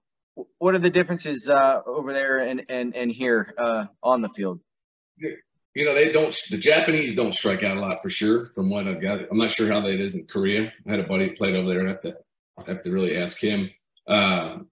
[0.57, 4.59] what are the differences uh, over there and and and here uh, on the field?
[5.17, 6.35] You know, they don't.
[6.49, 8.47] The Japanese don't strike out a lot for sure.
[8.53, 10.71] From what I've got, I'm not sure how that is in Korea.
[10.87, 11.85] I had a buddy played over there.
[11.85, 12.17] I have to
[12.57, 13.69] I have to really ask him.
[14.07, 14.67] Um,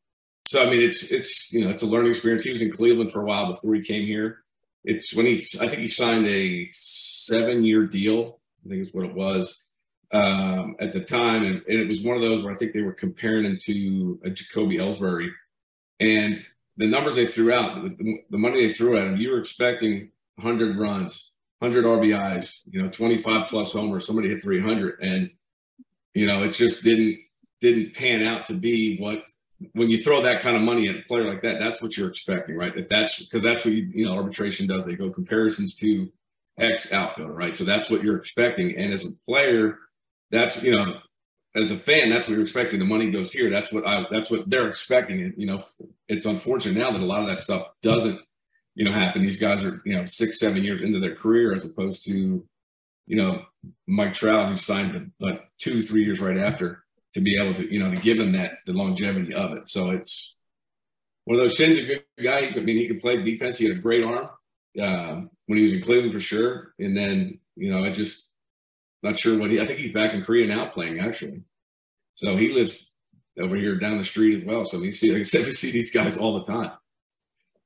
[0.46, 2.44] so I mean, it's it's you know it's a learning experience.
[2.44, 4.40] He was in Cleveland for a while before he came here.
[4.84, 8.40] It's when he I think he signed a seven year deal.
[8.66, 9.69] I think is what it was
[10.12, 12.82] um, at the time, and, and, it was one of those where I think they
[12.82, 15.30] were comparing him to a Jacoby Ellsbury,
[16.00, 16.40] and
[16.78, 20.12] the numbers they threw out, the, the money they threw at him, you were expecting
[20.36, 24.08] 100 runs, 100 RBIs, you know, 25 plus homers.
[24.08, 25.30] Somebody hit 300, and
[26.14, 27.20] you know, it just didn't
[27.62, 29.30] didn't pan out to be what
[29.74, 32.10] when you throw that kind of money at a player like that, that's what you're
[32.10, 32.76] expecting, right?
[32.78, 34.86] If that's because that's what you, you know arbitration does.
[34.86, 36.10] They go comparisons to
[36.58, 37.56] X outfielder, right?
[37.56, 38.76] So that's what you're expecting.
[38.78, 39.78] And as a player,
[40.32, 40.98] that's you know
[41.56, 44.30] as a fan that's what you're expecting the money goes here that's what i that's
[44.30, 45.62] what they're expecting and you know
[46.08, 48.20] it's unfortunate now that a lot of that stuff doesn't
[48.76, 51.66] you know happen these guys are you know six seven years into their career as
[51.66, 52.46] opposed to
[53.08, 53.44] you know
[53.88, 57.80] mike trout who signed like two three years right after to be able to you
[57.80, 60.36] know to give him that the longevity of it so it's
[61.30, 62.52] one of those Shin's a good guy.
[62.56, 63.56] I mean, he could play defense.
[63.56, 64.30] He had a great arm
[64.82, 66.74] uh, when he was in Cleveland for sure.
[66.80, 68.29] And then, you know, I just
[69.04, 69.60] not sure what he.
[69.60, 71.44] I think he's back in Korea now playing actually.
[72.16, 72.76] So he lives
[73.40, 74.66] over here down the street as well.
[74.66, 76.72] So we see, like I said, we see these guys all the time.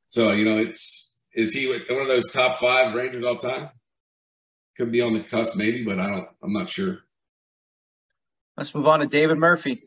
[0.10, 3.70] So you know, it's is he one of those top five Rangers all time?
[4.78, 6.28] Could be on the cusp, maybe, but I don't.
[6.44, 7.00] I'm not sure.
[8.58, 9.82] Let's move on to David Murphy.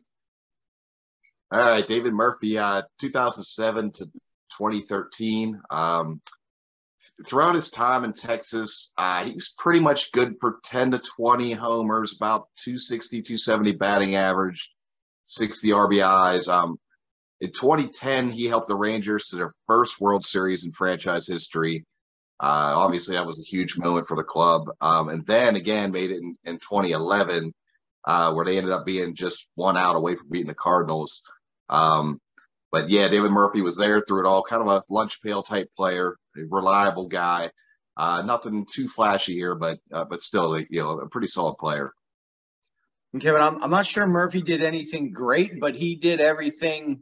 [1.53, 5.61] All right, David Murphy, uh, 2007 to 2013.
[5.71, 6.21] Um,
[7.24, 11.52] throughout his time in Texas, uh, he was pretty much good for 10 to 20
[11.52, 14.72] homers, about 260, 270 batting average,
[15.24, 16.48] 60 RBIs.
[16.48, 16.79] Um,
[17.40, 21.85] in 2010, he helped the Rangers to their first World Series in franchise history.
[22.38, 24.64] Uh, obviously, that was a huge moment for the club.
[24.81, 27.52] Um, and then again, made it in, in 2011,
[28.07, 31.22] uh, where they ended up being just one out away from beating the Cardinals.
[31.68, 32.20] Um,
[32.70, 35.70] but yeah, David Murphy was there through it all, kind of a lunch pail type
[35.74, 37.51] player, reliable guy.
[37.96, 41.92] Uh, nothing too flashy here, but uh, but still, you know, a pretty solid player.
[43.12, 47.01] And Kevin, I'm I'm not sure Murphy did anything great, but he did everything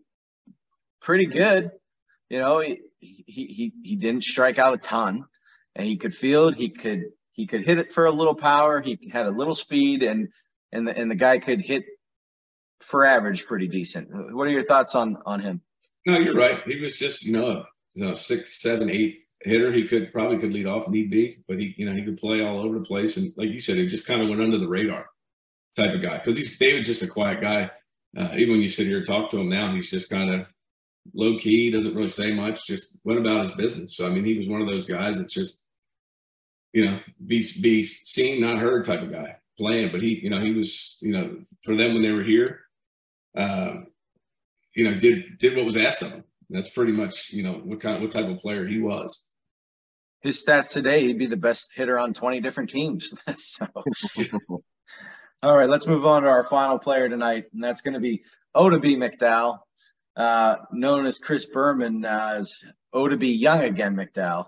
[1.00, 1.70] pretty good.
[2.30, 5.24] You know, he he he, he didn't strike out a ton.
[5.74, 6.54] and he could field.
[6.54, 8.80] He could he could hit it for a little power.
[8.80, 10.28] He had a little speed, and
[10.72, 11.84] and the and the guy could hit
[12.80, 14.08] for average pretty decent.
[14.32, 15.62] What are your thoughts on on him?
[16.06, 16.60] No, you're right.
[16.66, 17.64] He was just you know
[18.00, 19.72] a six, seven, eight hitter.
[19.72, 22.44] He could probably could lead off need be, but he you know he could play
[22.44, 23.16] all over the place.
[23.16, 25.06] And like you said, he just kind of went under the radar
[25.76, 27.70] type of guy because he's David's just a quiet guy.
[28.16, 30.46] Uh, even when you sit here and talk to him now, he's just kind of
[31.12, 33.96] low key, doesn't really say much, just went about his business.
[33.96, 35.66] So I mean, he was one of those guys that's just
[36.72, 39.92] you know be be seen not heard type of guy playing.
[39.92, 42.60] But he you know he was you know for them when they were here,
[43.36, 43.74] uh,
[44.74, 46.24] you know did did what was asked of him.
[46.50, 49.26] That's pretty much you know what kind what type of player he was.
[50.24, 53.12] His stats today, he'd be the best hitter on 20 different teams.
[53.34, 53.66] so.
[55.42, 58.22] All right, let's move on to our final player tonight, and that's going to be
[58.56, 59.58] Oddibe McDowell,
[60.16, 62.58] uh, known as Chris Berman uh, as
[62.94, 64.46] Oddibe Young Again McDowell.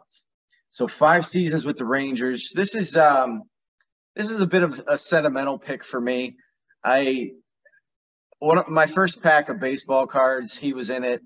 [0.71, 2.53] So five seasons with the Rangers.
[2.55, 3.43] This is um,
[4.15, 6.37] this is a bit of a sentimental pick for me.
[6.83, 7.33] I
[8.39, 11.21] one of my first pack of baseball cards, he was in it,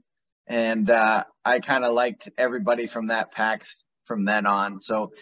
[0.48, 3.64] and uh, I kind of liked everybody from that pack
[4.10, 4.76] from then on.
[4.80, 5.12] So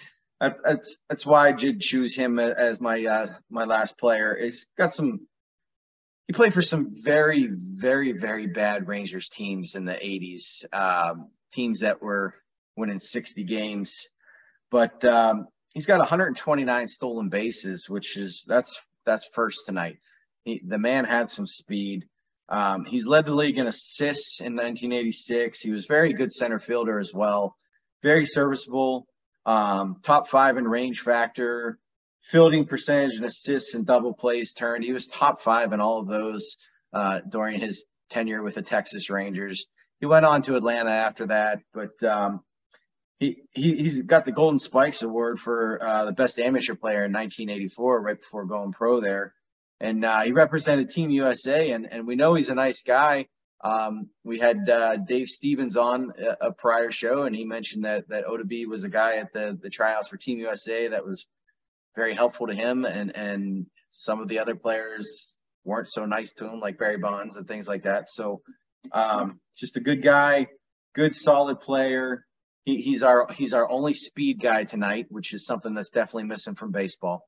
[0.40, 4.34] that's that's that's why I did choose him as my uh, my last player.
[4.40, 5.26] He's got some.
[6.26, 11.80] He played for some very very very bad Rangers teams in the '80s, um, teams
[11.80, 12.34] that were
[12.76, 14.08] winning 60 games,
[14.70, 19.98] but um, he's got 129 stolen bases, which is that's that's first tonight.
[20.44, 22.06] He, the man had some speed.
[22.48, 25.60] Um, he's led the league in assists in 1986.
[25.60, 27.57] He was very good center fielder as well.
[28.02, 29.06] Very serviceable
[29.48, 31.78] um, top five in range factor,
[32.30, 34.84] fielding percentage and assists and double plays turned.
[34.84, 36.56] He was top five in all of those
[36.92, 39.66] uh, during his tenure with the Texas Rangers.
[40.00, 42.40] He went on to Atlanta after that, but um,
[43.18, 47.12] he, he he's got the Golden Spikes Award for uh, the best amateur player in
[47.12, 49.34] 1984, right before going pro there,
[49.80, 53.26] and uh, he represented Team USA, and and we know he's a nice guy.
[53.62, 58.08] Um, we had uh, Dave Stevens on a, a, prior show, and he mentioned that
[58.08, 61.26] that Oddibe was a guy at the the tryouts for Team USA that was
[61.96, 66.46] very helpful to him, and and some of the other players weren't so nice to
[66.46, 68.08] him, like Barry Bonds and things like that.
[68.08, 68.42] So,
[68.92, 70.46] um, just a good guy,
[70.94, 72.24] good solid player.
[72.64, 76.54] He, he's our he's our only speed guy tonight, which is something that's definitely missing
[76.54, 77.24] from baseball.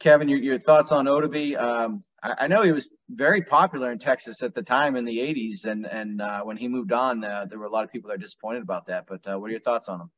[0.00, 1.56] Kevin, your, your thoughts on Oddibe?
[1.56, 2.04] Um,
[2.38, 5.86] I, know he was very popular in Texas at the time in the 80s, and
[5.86, 8.18] and uh, when he moved on, uh, there were a lot of people that are
[8.18, 9.06] disappointed about that.
[9.06, 10.10] But uh, what are your thoughts on him?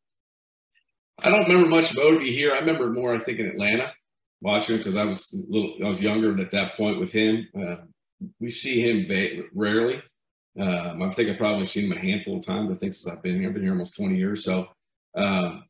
[1.19, 2.55] I don't remember much of Oddibe here.
[2.55, 3.93] I remember more, I think, in Atlanta
[4.41, 7.49] watching because I was a little, I was younger at that point with him.
[7.59, 7.77] Uh,
[8.41, 10.01] we see him ba- rarely.
[10.59, 12.75] Um, I think I've probably seen him a handful of times.
[12.75, 14.45] I think since I've been here, I've been here almost 20 years.
[14.45, 14.69] So,
[15.17, 15.65] um,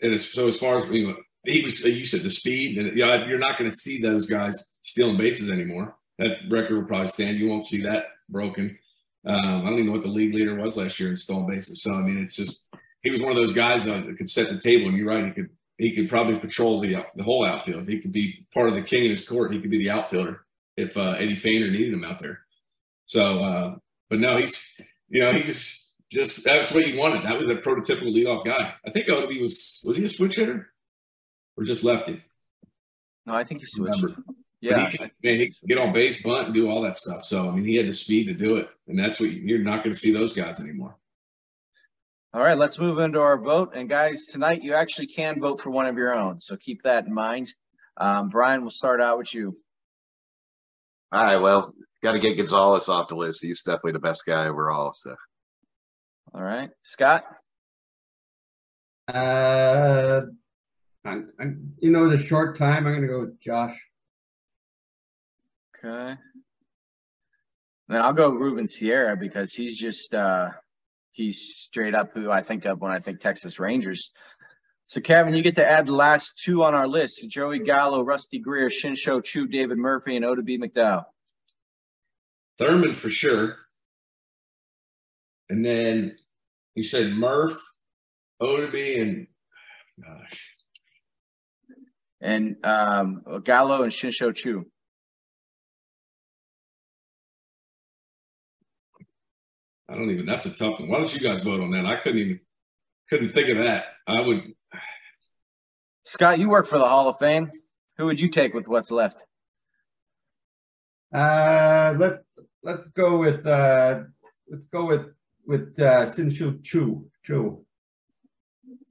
[0.00, 3.26] and so as far as you know, he was you said the speed and yeah,
[3.26, 5.96] you're not going to see those guys stealing bases anymore.
[6.18, 7.38] That record will probably stand.
[7.38, 8.78] You won't see that broken.
[9.26, 11.82] Um, I don't even know what the league leader was last year in stolen bases.
[11.82, 12.66] So I mean, it's just
[13.02, 14.88] he was one of those guys that could set the table.
[14.88, 17.88] And you're right, he could he could probably patrol the the whole outfield.
[17.88, 19.52] He could be part of the king in his court.
[19.52, 20.40] He could be the outfielder
[20.76, 22.40] if uh, Eddie Feigner needed him out there.
[23.06, 23.74] So, uh,
[24.08, 24.64] but no, he's
[25.08, 27.24] you know he was just that's what he wanted.
[27.24, 28.74] That was a prototypical leadoff guy.
[28.86, 30.68] I think he was was he a switch hitter?
[31.56, 32.22] or just lefty?
[33.26, 34.02] No, I think he switched.
[34.02, 34.22] Remember.
[34.62, 37.24] Yeah, he could, man, he could get on base, bunt, and do all that stuff.
[37.24, 39.82] So I mean, he had the speed to do it, and that's what you're not
[39.82, 40.96] going to see those guys anymore.
[42.32, 43.72] All right, let's move into our vote.
[43.74, 47.06] And guys, tonight you actually can vote for one of your own, so keep that
[47.06, 47.52] in mind.
[47.96, 49.56] Um, Brian, we'll start out with you.
[51.10, 53.42] All right, well, got to get Gonzalez off the list.
[53.42, 54.92] He's definitely the best guy overall.
[54.94, 55.16] So,
[56.32, 57.24] all right, Scott.
[59.12, 60.20] Uh,
[61.04, 63.76] I'm, I'm, you know, the short time, I'm going to go with Josh.
[65.84, 66.16] Okay.
[67.88, 70.50] Then I'll go Ruben Sierra because he's just, uh,
[71.10, 74.12] he's straight up who I think of when I think Texas Rangers.
[74.86, 78.38] So, Kevin, you get to add the last two on our list Joey Gallo, Rusty
[78.38, 81.04] Greer, Shin-Soo Choo, David Murphy, and Oddibe McDowell.
[82.58, 83.56] Thurman for sure.
[85.48, 86.16] And then
[86.74, 87.58] he said Murph,
[88.40, 89.26] Oddibe, and
[90.02, 90.46] gosh,
[92.20, 94.66] and um, Gallo and Shin-Soo Choo.
[99.92, 100.24] I don't even.
[100.24, 100.88] That's a tough one.
[100.88, 101.84] Why don't you guys vote on that?
[101.84, 102.40] I couldn't even
[103.10, 103.84] couldn't think of that.
[104.06, 104.54] I would.
[106.04, 107.50] Scott, you work for the Hall of Fame.
[107.98, 109.26] Who would you take with what's left?
[111.14, 112.22] Uh, let
[112.62, 114.00] let's go with uh,
[114.48, 115.12] let's go with
[115.46, 117.10] with uh, Shin-Soo Choo.
[117.22, 117.64] Choo.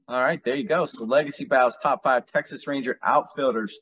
[0.08, 0.86] All right, there you go.
[0.86, 3.80] So Legacy Battles top five Texas Ranger outfielders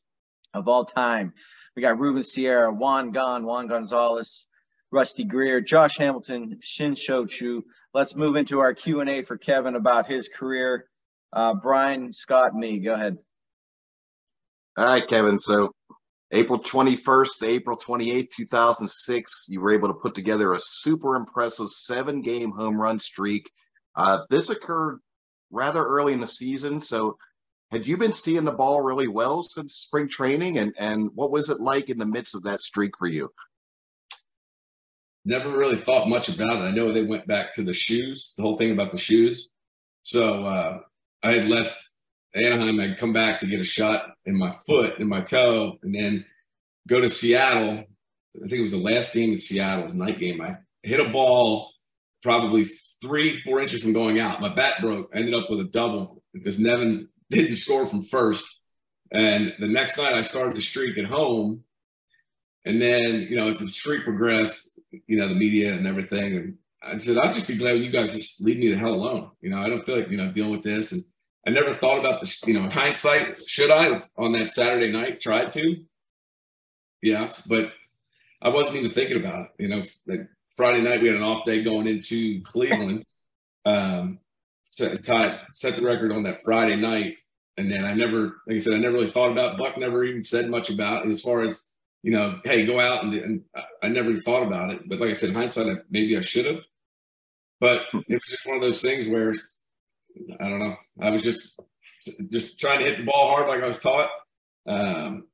[0.53, 1.33] of all time.
[1.75, 4.47] We got Ruben Sierra, Juan Gon, Juan Gonzalez,
[4.91, 7.63] Rusty Greer, Josh Hamilton, Shin-Soo Choo.
[7.93, 10.85] Let's move into our Q and A for Kevin about his career.
[11.31, 12.79] Uh, Brian, Scott, me.
[12.79, 13.17] Go ahead.
[14.77, 15.37] All right, Kevin.
[15.37, 15.71] So
[16.31, 21.69] April 21st to April 28th, 2006, you were able to put together a super impressive
[21.69, 23.49] seven game home run streak.
[23.95, 24.99] Uh, this occurred
[25.51, 26.81] rather early in the season.
[26.81, 27.17] So,
[27.71, 30.57] had you been seeing the ball really well since spring training?
[30.57, 33.29] And, and what was it like in the midst of that streak for you?
[35.29, 36.67] Never really thought much about it.
[36.67, 39.49] I know they went back to the shoes, the whole thing about the shoes.
[40.01, 40.79] So, uh,
[41.21, 41.87] I had left
[42.33, 45.93] Anaheim, I'd come back to get a shot in my foot, in my toe, and
[45.93, 46.25] then
[46.87, 47.83] go to Seattle.
[48.35, 50.41] I think it was the last game in Seattle, it was night game.
[50.41, 51.69] I hit a ball
[52.23, 52.65] probably
[52.99, 54.41] three, four inches from going out.
[54.41, 55.11] My bat broke.
[55.13, 58.47] I ended up with a double because Nevin didn't score from first.
[59.11, 61.65] And the next night I started the streak at home.
[62.65, 66.57] And then, you know, as the streak progressed, you know, the media and everything, and
[66.81, 69.31] I said, I'd just be glad you guys just leave me the hell alone.
[69.41, 70.91] You know, I don't feel like, you know, dealing with this.
[70.91, 71.03] And
[71.45, 75.19] I never thought about this, you know, in hindsight, should I on that Saturday night
[75.19, 75.83] tried to?
[77.01, 77.71] Yes, but
[78.41, 79.63] I wasn't even thinking about it.
[79.63, 83.03] You know, like Friday night we had an off day going into Cleveland.
[83.65, 84.19] Um,
[84.71, 87.17] set, tied, set the record on that Friday night,
[87.57, 89.53] and then I never, like I said, I never really thought about.
[89.53, 89.59] It.
[89.59, 91.68] Buck never even said much about it as far as
[92.03, 92.39] you know.
[92.43, 93.43] Hey, go out and, and
[93.83, 94.87] I never even thought about it.
[94.87, 96.65] But like I said, hindsight, maybe I should have.
[97.59, 99.33] But it was just one of those things where
[100.39, 100.75] I don't know.
[101.01, 101.59] I was just
[102.31, 104.09] just trying to hit the ball hard like I was taught.
[104.65, 105.27] Um,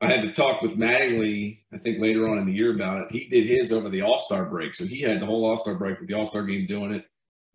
[0.00, 3.10] I had to talk with Mattingly, I think later on in the year about it.
[3.12, 5.76] He did his over the All Star break, so he had the whole All Star
[5.76, 7.06] break with the All Star game doing it.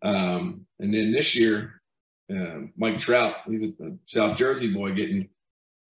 [0.02, 1.82] Um, and then this year,
[2.32, 3.72] uh, Mike Trout, he's a,
[4.06, 5.28] South Jersey boy, getting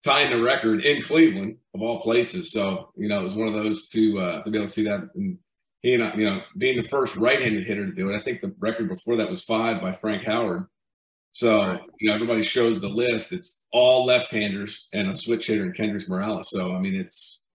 [0.03, 2.51] tying the record in Cleveland of all places.
[2.51, 4.83] So you know, it was one of those to uh, to be able to see
[4.83, 5.01] that.
[5.15, 5.37] And
[5.81, 8.41] he and I, you know, being the first right-handed hitter to do it, I think
[8.41, 10.65] the record before that was five by Frank Howard.
[11.31, 13.31] So, you know, everybody shows the list.
[13.31, 16.49] It's all left-handers and a switch hitter in Kendrys Morales.
[16.49, 17.45] So, I mean, it's,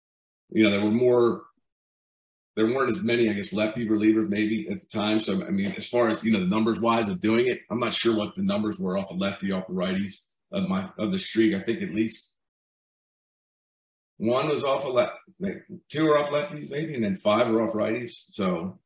[0.50, 1.42] you know, there were more,
[2.57, 5.18] there weren't as many, I guess, lefty relievers maybe at the time.
[5.20, 7.80] So, I mean, as far as, you know, the numbers wise of doing it, I'm
[7.80, 10.14] not sure what the numbers were off of lefty, off of righties
[10.52, 11.54] of my, of the streak.
[11.54, 12.33] I think at least
[14.18, 15.12] one was off of left,
[15.88, 18.24] two were off lefties maybe, and then five were off righties.
[18.31, 18.79] So,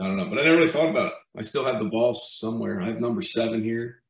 [0.00, 1.12] I don't know, but I never really thought about it.
[1.36, 2.80] I still have the ball somewhere.
[2.80, 4.02] I have number seven here.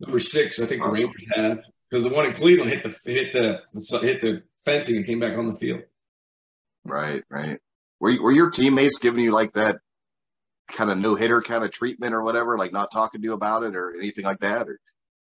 [0.00, 1.58] Number six, I think the Rangers have
[1.90, 3.62] because the one in Cleveland hit the hit the
[4.00, 5.82] hit the fencing and came back on the field.
[6.84, 7.58] Right, right.
[7.98, 9.78] Were were your teammates giving you like that
[10.68, 13.62] kind of no hitter kind of treatment or whatever, like not talking to you about
[13.62, 14.68] it or anything like that?
[14.68, 14.78] Or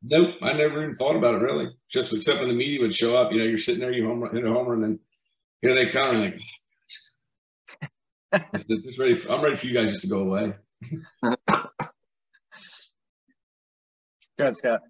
[0.03, 1.69] nope, I never even thought about it really.
[1.89, 4.27] Just when something the media would show up, you know, you're sitting there, you home
[4.31, 4.99] hit a homer, and then
[5.61, 6.39] here they come, like
[8.67, 9.15] just ready.
[9.15, 10.53] For, I'm ready for you guys just to go away.
[14.37, 14.81] Good, Scott.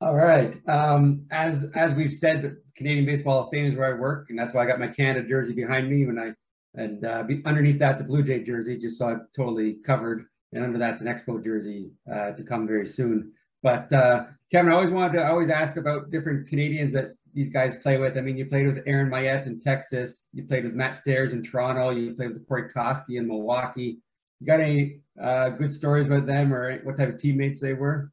[0.00, 0.56] All right.
[0.68, 4.38] Um, as as we've said, the Canadian Baseball of Fame is where I work, and
[4.38, 6.06] that's why I got my Canada jersey behind me.
[6.06, 6.32] When I
[6.74, 10.26] and uh, be, underneath that's a Blue Jay jersey, just so I'm totally covered.
[10.52, 13.32] And under that's an Expo jersey uh, to come very soon.
[13.62, 17.76] But uh, Kevin, I always wanted to always ask about different Canadians that these guys
[17.76, 18.16] play with.
[18.16, 20.28] I mean, you played with Aaron Myette in Texas.
[20.32, 21.90] You played with Matt Stairs in Toronto.
[21.90, 23.98] You played with Corey Koskie in Milwaukee.
[24.40, 28.12] You got any uh, good stories about them or what type of teammates they were?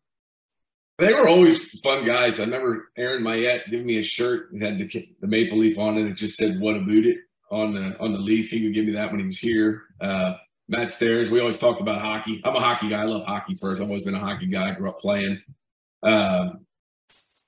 [0.97, 2.39] They were always fun guys.
[2.39, 5.97] I remember Aaron Myette giving me a shirt that had the, the maple leaf on
[5.97, 6.07] it.
[6.07, 7.17] It just said "What about it"
[7.51, 8.49] on the on the leaf.
[8.49, 9.83] He would give me that when he was here.
[9.99, 10.35] Uh,
[10.67, 11.29] Matt Stairs.
[11.29, 12.41] We always talked about hockey.
[12.43, 13.01] I'm a hockey guy.
[13.01, 13.81] I love hockey first.
[13.81, 14.71] I've always been a hockey guy.
[14.71, 15.41] I grew up playing.
[16.03, 16.65] Um,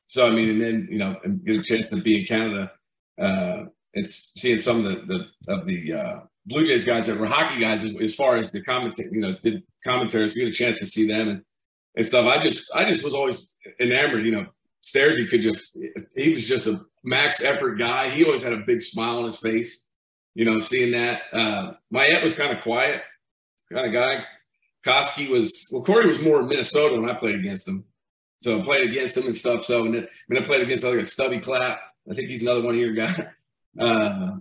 [0.05, 2.71] so I mean, and then you know, and get a chance to be in Canada
[3.19, 3.65] uh,
[4.05, 7.83] seeing some of the, the of the uh, Blue Jays guys that were hockey guys,
[7.83, 11.07] as, as far as the commentator, you know, the commentators, get a chance to see
[11.07, 11.41] them and,
[11.95, 12.25] and stuff.
[12.25, 14.25] I just, I just was always enamored.
[14.25, 14.45] You know,
[14.81, 15.77] Stairs, he could just,
[16.15, 18.09] he was just a max effort guy.
[18.09, 19.86] He always had a big smile on his face.
[20.37, 21.23] You know, seeing that.
[21.33, 23.01] Uh, Myette was kind of quiet,
[23.73, 24.23] kind of guy.
[24.85, 25.83] Koskie was well.
[25.83, 27.85] Corey was more Minnesota when I played against him.
[28.41, 29.63] So I played against him and stuff.
[29.63, 31.79] So and then, I played against like a Stubby Clapp.
[32.09, 33.19] I think he's another one of your guys.
[33.79, 34.37] Uh,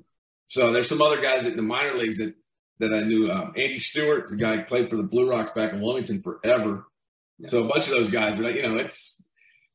[0.46, 2.34] so there's some other guys in the minor leagues that
[2.78, 3.30] that I knew.
[3.30, 6.86] Um, Andy Stewart, the guy who played for the Blue Rocks back in Wilmington forever.
[7.38, 7.48] Yeah.
[7.48, 9.25] So a bunch of those guys, but you know, it's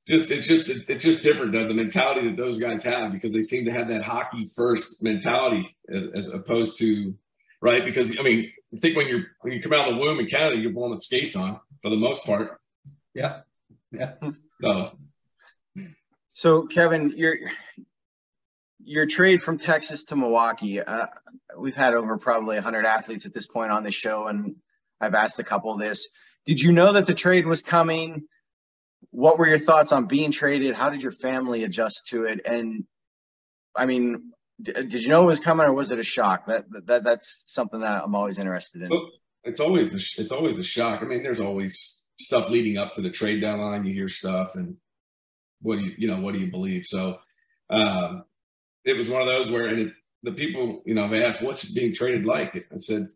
[0.07, 3.41] just it's just it's just different the, the mentality that those guys have because they
[3.41, 7.13] seem to have that hockey first mentality as, as opposed to
[7.61, 10.19] right because I mean I think when you're when you come out of the womb
[10.19, 12.59] in Canada you're born with skates on for the most part
[13.13, 13.41] yeah
[13.91, 14.13] Yeah.
[14.61, 14.91] So
[16.33, 17.35] So Kevin, your
[18.83, 20.81] your trade from Texas to Milwaukee.
[20.81, 21.07] Uh,
[21.57, 24.55] we've had over probably 100 athletes at this point on the show, and
[24.99, 26.09] I've asked a couple of this.
[26.45, 28.23] Did you know that the trade was coming?
[29.11, 30.73] What were your thoughts on being traded?
[30.73, 32.41] How did your family adjust to it?
[32.45, 32.85] And
[33.75, 34.31] I mean,
[34.61, 36.47] did you know it was coming, or was it a shock?
[36.47, 38.89] That that that's something that I'm always interested in.
[39.43, 41.01] It's always a, it's always a shock.
[41.01, 43.85] I mean, there's always stuff leading up to the trade deadline.
[43.85, 44.77] You hear stuff, and
[45.61, 46.85] what do you you know what do you believe?
[46.85, 47.17] So
[47.69, 48.23] um,
[48.85, 49.93] it was one of those where it,
[50.23, 52.55] the people you know they asked what's being traded like.
[52.55, 53.07] I said,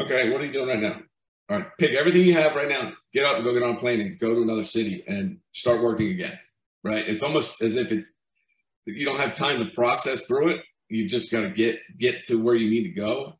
[0.00, 1.00] okay, what are you doing right now?
[1.48, 2.92] All right, pick everything you have right now.
[3.12, 5.82] Get up and go get on a plane and go to another city and start
[5.82, 6.38] working again.
[6.82, 7.06] Right?
[7.06, 8.04] It's almost as if it
[8.86, 10.60] you don't have time to process through it.
[10.88, 13.34] You just got to get get to where you need to go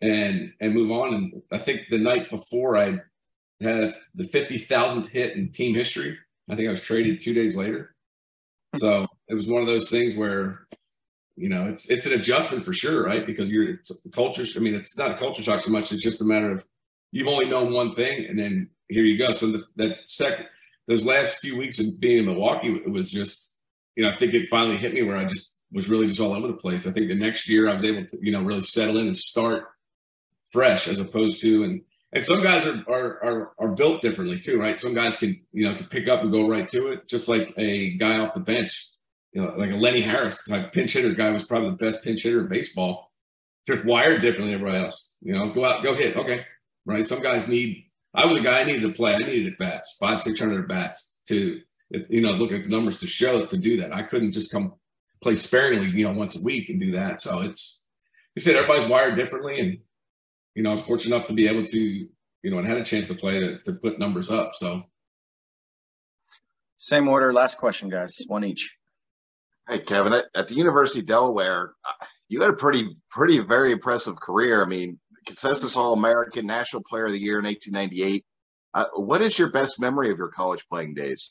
[0.00, 1.14] and and move on.
[1.14, 2.98] And I think the night before I
[3.60, 6.18] had the fifty thousandth hit in team history.
[6.50, 7.94] I think I was traded two days later.
[8.74, 8.78] Hmm.
[8.78, 10.66] So it was one of those things where,
[11.36, 13.26] you know, it's it's an adjustment for sure, right?
[13.26, 13.80] Because you're
[14.14, 14.44] culture.
[14.56, 15.92] I mean, it's not a culture shock so much.
[15.92, 16.64] It's just a matter of
[17.10, 19.32] you've only known one thing, and then here you go.
[19.32, 20.46] So the, that second,
[20.86, 23.56] those last few weeks of being in Milwaukee, it was just,
[23.96, 26.34] you know, I think it finally hit me where I just was really just all
[26.34, 26.86] over the place.
[26.86, 29.16] I think the next year I was able to, you know, really settle in and
[29.16, 29.66] start
[30.48, 31.82] fresh as opposed to and
[32.12, 34.80] and some guys are, are are are built differently too, right?
[34.80, 37.52] Some guys can you know can pick up and go right to it, just like
[37.58, 38.90] a guy off the bench,
[39.32, 42.22] you know, like a Lenny Harris type pinch hitter guy was probably the best pinch
[42.22, 43.12] hitter in baseball.
[43.66, 45.16] Just wired differently than everybody else.
[45.20, 46.46] You know, go out, go hit, okay,
[46.88, 47.06] right?
[47.06, 47.84] Some guys need.
[48.14, 49.14] I was a guy I needed to play.
[49.14, 51.60] I needed at bats, five six hundred at bats to
[51.90, 53.94] you know look at the numbers to show to do that.
[53.94, 54.74] I couldn't just come
[55.22, 57.20] play sparingly, you know, once a week and do that.
[57.20, 57.84] So it's
[58.34, 59.78] you said everybody's wired differently and
[60.58, 62.84] you know, I was fortunate enough to be able to, you know, and had a
[62.84, 64.56] chance to play to, to put numbers up.
[64.56, 64.82] So,
[66.78, 67.32] same order.
[67.32, 68.20] Last question, guys.
[68.26, 68.76] One each.
[69.68, 73.70] Hey, Kevin, at, at the University of Delaware, uh, you had a pretty, pretty, very
[73.70, 74.60] impressive career.
[74.60, 74.98] I mean,
[75.28, 78.24] consensus All American, National Player of the Year in 1898.
[78.74, 81.30] Uh, what is your best memory of your college playing days?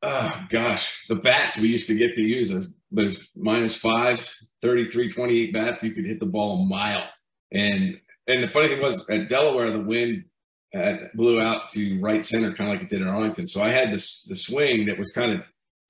[0.00, 4.26] Oh, gosh, the bats we used to get to use those, those minus five,
[4.62, 7.04] 33, 28 bats, you could hit the ball a mile.
[7.52, 10.24] And and the funny thing was at Delaware, the wind
[10.72, 13.46] had, blew out to right center, kind of like it did in Arlington.
[13.46, 15.40] So I had this the swing that was kind of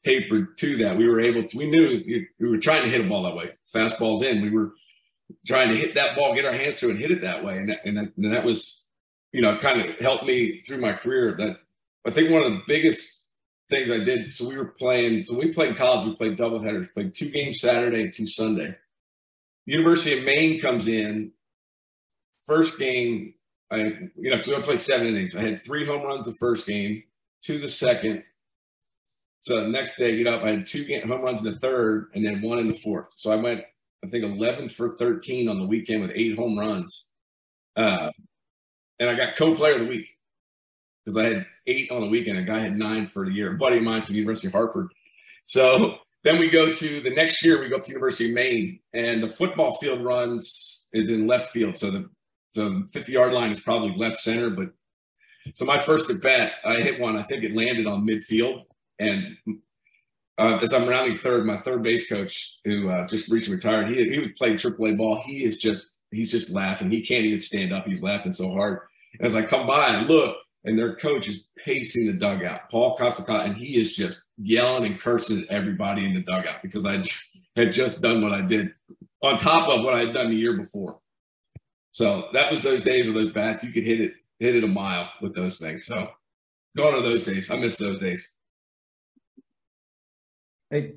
[0.02, 0.96] tapered to that.
[0.96, 2.02] We were able to, we knew
[2.40, 3.50] we were trying to hit a ball that way.
[3.74, 4.40] Fastballs in.
[4.40, 4.72] We were
[5.46, 7.56] trying to hit that ball, get our hands through and hit it that way.
[7.56, 8.84] And that, and that, and that was,
[9.32, 11.34] you know, kind of helped me through my career.
[11.38, 11.58] That
[12.06, 13.26] I think one of the biggest
[13.70, 14.32] things I did.
[14.32, 15.24] So we were playing.
[15.24, 16.06] So we played college.
[16.06, 16.88] We played double headers.
[16.88, 18.76] Played two games Saturday two Sunday.
[19.66, 21.32] University of Maine comes in.
[22.42, 23.34] First game,
[23.70, 25.36] I you know, so I played seven innings.
[25.36, 27.04] I had three home runs the first game,
[27.40, 28.24] two the second.
[29.40, 30.42] So the next day, get up.
[30.42, 33.08] I had two home runs in the third, and then one in the fourth.
[33.14, 33.62] So I went,
[34.04, 37.06] I think, eleven for thirteen on the weekend with eight home runs.
[37.76, 38.10] Uh,
[38.98, 40.08] and I got co-player of the week
[41.04, 42.38] because I had eight on the weekend.
[42.38, 43.54] A guy had nine for the year.
[43.54, 44.88] A buddy of mine from the University of Hartford.
[45.44, 47.60] So then we go to the next year.
[47.60, 51.50] We go up to University of Maine, and the football field runs is in left
[51.50, 51.76] field.
[51.76, 52.10] So the
[52.50, 54.50] so 50 yard line is probably left center.
[54.50, 54.68] But
[55.54, 57.18] so my first at bat, I hit one.
[57.18, 58.64] I think it landed on midfield,
[58.98, 59.36] and
[60.38, 64.08] uh, as I'm rounding third, my third base coach, who uh, just recently retired, he
[64.08, 65.20] he would play AAA ball.
[65.24, 66.90] He is just he's just laughing.
[66.90, 67.86] He can't even stand up.
[67.86, 68.80] He's laughing so hard.
[69.20, 73.46] As I come by and look, and their coach is pacing the dugout, Paul Costacott,
[73.46, 77.02] and he is just yelling and cursing at everybody in the dugout because I
[77.56, 78.72] had just done what I did
[79.22, 80.98] on top of what I had done the year before.
[81.90, 83.62] So that was those days with those bats.
[83.62, 85.84] You could hit it, hit it a mile with those things.
[85.84, 86.08] So
[86.76, 87.50] going to those days.
[87.50, 88.28] I miss those days.
[90.72, 90.94] Hey,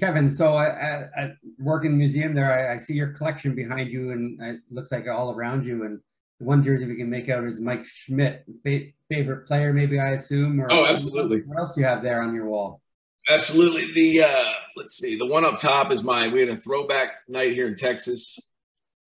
[0.00, 0.28] Kevin.
[0.28, 2.52] So I, I, work in the museum there.
[2.52, 5.84] I, I see your collection behind you, and it looks like all around you.
[5.84, 6.00] And
[6.40, 10.10] the one jersey we can make out is Mike Schmidt, fa- favorite player, maybe I
[10.10, 10.60] assume.
[10.60, 11.42] Or oh, absolutely.
[11.46, 12.82] What else do you have there on your wall?
[13.28, 13.92] Absolutely.
[13.94, 16.26] The uh, let's see, the one up top is my.
[16.26, 18.50] We had a throwback night here in Texas.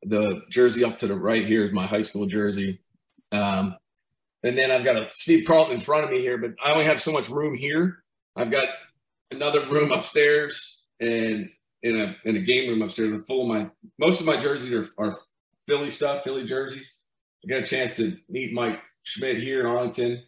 [0.05, 2.81] The jersey up to the right here is my high school jersey.
[3.33, 3.75] Um,
[4.45, 6.85] and then I've got a Steve Carlton in front of me here, but I only
[6.85, 8.05] have so much room here.
[8.37, 8.69] I've got
[9.31, 11.49] another room upstairs and
[11.83, 13.25] in a in a game room upstairs.
[13.27, 15.17] Full of my most of my jerseys are, are
[15.67, 16.95] Philly stuff, Philly jerseys.
[17.45, 20.23] I got a chance to meet Mike Schmidt here in Arlington.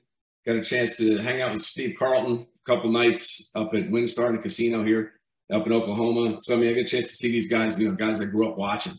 [0.46, 4.34] Got a chance to hang out with Steve Carlton a couple nights up at WinStar,
[4.34, 5.12] the casino here
[5.52, 6.36] up in Oklahoma.
[6.40, 8.26] So I mean, I got a chance to see these guys, you know, guys I
[8.26, 8.98] grew up watching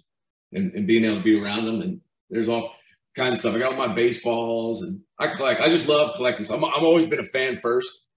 [0.52, 1.82] and, and being able to be around them.
[1.82, 2.74] And there's all
[3.16, 3.56] kinds of stuff.
[3.56, 5.62] I got all my baseballs and I collect.
[5.62, 6.46] I just love collecting.
[6.52, 8.08] I'm, I'm always been a fan first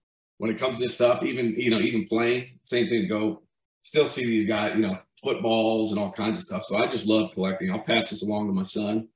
[0.42, 1.22] when it comes to this stuff.
[1.22, 3.06] Even you know, even playing, same thing.
[3.08, 3.42] Go
[3.84, 6.64] still see these guys, you know, footballs and all kinds of stuff.
[6.64, 7.70] So I just love collecting.
[7.70, 9.06] I'll pass this along to my son.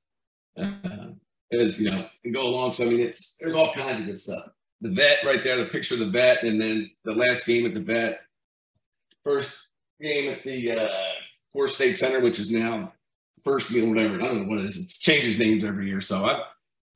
[0.57, 1.07] Uh,
[1.51, 2.71] as you know, and go along.
[2.71, 4.51] So I mean, it's there's all kinds of good stuff.
[4.79, 7.73] The vet right there, the picture of the vet, and then the last game at
[7.73, 8.21] the vet,
[9.21, 9.53] first
[10.01, 10.89] game at the uh,
[11.53, 12.93] CoreStates Center, which is now
[13.43, 14.15] first game, whatever.
[14.15, 14.77] I don't know what it is.
[14.77, 15.99] It changes names every year.
[15.99, 16.41] So I,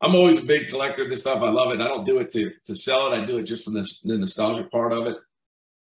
[0.01, 1.43] I'm always a big collector of this stuff.
[1.43, 1.79] I love it.
[1.79, 3.17] I don't do it to to sell it.
[3.17, 5.17] I do it just for the, the nostalgic part of it.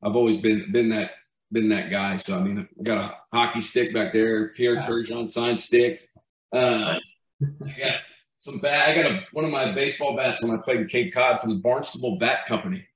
[0.02, 1.12] I've always been been that
[1.52, 2.16] been that guy.
[2.16, 6.08] So I mean, I got a hockey stick back there, Pierre Turgeon signed stick.
[6.52, 6.98] Uh,
[7.42, 8.00] I got
[8.36, 8.88] some bat.
[8.88, 11.50] I got a, one of my baseball bats when I played in Cape Cod from
[11.50, 12.86] the Barnstable Bat Company.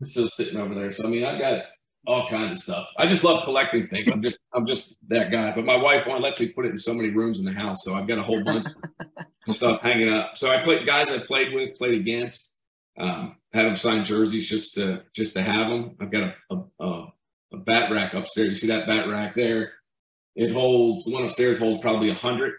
[0.00, 0.90] It's still sitting over there.
[0.90, 1.64] So I mean, I got
[2.06, 2.88] all kinds of stuff.
[2.98, 4.08] I just love collecting things.
[4.08, 5.52] I'm just I'm just that guy.
[5.54, 7.84] But my wife won't let me put it in so many rooms in the house,
[7.84, 8.68] so I've got a whole bunch
[9.48, 10.36] of stuff hanging up.
[10.36, 12.54] So I played guys I played with, played against,
[12.98, 15.96] um, had them sign jerseys just to just to have them.
[16.00, 17.06] I've got a, a,
[17.52, 18.48] a bat rack upstairs.
[18.48, 19.72] You see that bat rack there?
[20.36, 22.54] It holds one upstairs holds probably a hundred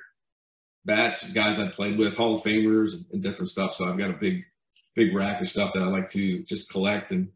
[0.86, 3.74] bats, guys I played with, Hall of Famers and, and, different stuff.
[3.74, 4.44] So I've got a big,
[4.96, 7.30] big rack of stuff that I like to just collect and,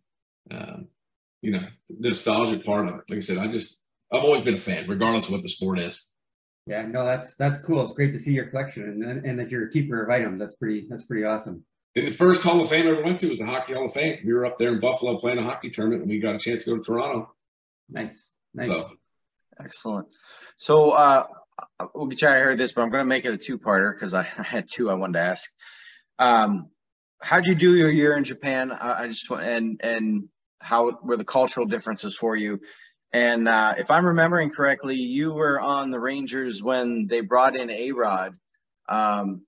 [0.51, 0.87] um,
[1.41, 3.03] you know, the nostalgic part of it.
[3.09, 3.75] Like I said, I just,
[4.11, 6.07] I've always been a fan, regardless of what the sport is.
[6.69, 7.83] Yeah, no, that's that's cool.
[7.83, 10.39] It's great to see your collection and and that you're a keeper of items.
[10.39, 11.65] That's pretty that's pretty awesome.
[11.95, 13.91] And the first Hall of Fame I ever went to was the Hockey Hall of
[13.91, 14.19] Fame.
[14.23, 16.63] We were up there in Buffalo playing a hockey tournament, and we got a chance
[16.65, 17.33] to go to Toronto.
[17.89, 18.87] Nice, nice, so.
[19.59, 20.09] excellent.
[20.57, 21.23] So uh,
[21.95, 23.91] we'll get you out of here this, but I'm going to make it a two-parter
[23.91, 25.49] because I, I, had two I wanted to ask.
[26.19, 26.69] Um,
[27.19, 28.71] how'd you do your year in Japan?
[28.71, 32.59] I, I just want and and how were the cultural differences for you?
[33.11, 37.69] And uh, if I'm remembering correctly, you were on the Rangers when they brought in
[37.71, 38.35] A Rod.
[38.87, 39.45] Um,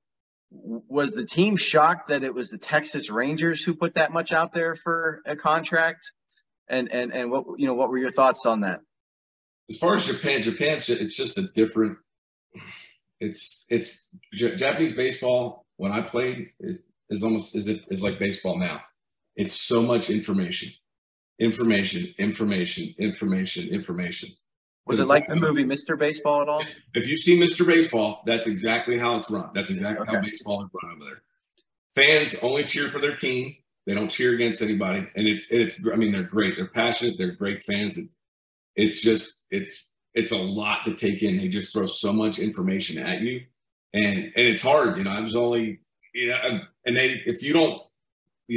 [0.50, 4.52] was the team shocked that it was the Texas Rangers who put that much out
[4.52, 6.12] there for a contract?
[6.68, 8.82] And and and what you know, what were your thoughts on that?
[9.72, 11.98] as far as Japan, Japan, it's just a different.
[13.20, 15.66] It's it's Japanese baseball.
[15.78, 18.82] When I played, is is almost is it is like baseball now.
[19.36, 20.72] It's so much information,
[21.40, 24.30] information, information, information, information.
[24.86, 25.98] Was it like the movie Mr.
[25.98, 26.64] Baseball at all?
[26.94, 27.66] If you see Mr.
[27.66, 29.50] Baseball, that's exactly how it's run.
[29.54, 30.16] That's exactly okay.
[30.16, 31.22] how baseball is run over there.
[31.96, 33.56] Fans only cheer for their team.
[33.86, 35.80] They don't cheer against anybody, and it's it's.
[35.92, 36.56] I mean, they're great.
[36.56, 37.18] They're passionate.
[37.18, 37.98] They're great fans.
[37.98, 38.16] It's,
[38.76, 41.38] it's just it's it's a lot to take in.
[41.38, 43.42] They just throw so much information at you,
[43.94, 44.98] and and it's hard.
[44.98, 45.80] You know, I was only
[46.14, 47.82] you know, and they if you don't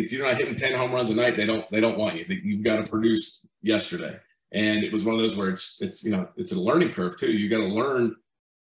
[0.02, 2.24] if you're not hitting ten home runs a night, they don't they don't want you.
[2.28, 4.18] You've got to produce yesterday,
[4.52, 7.16] and it was one of those where it's it's you know it's a learning curve
[7.16, 7.32] too.
[7.32, 8.16] You got to learn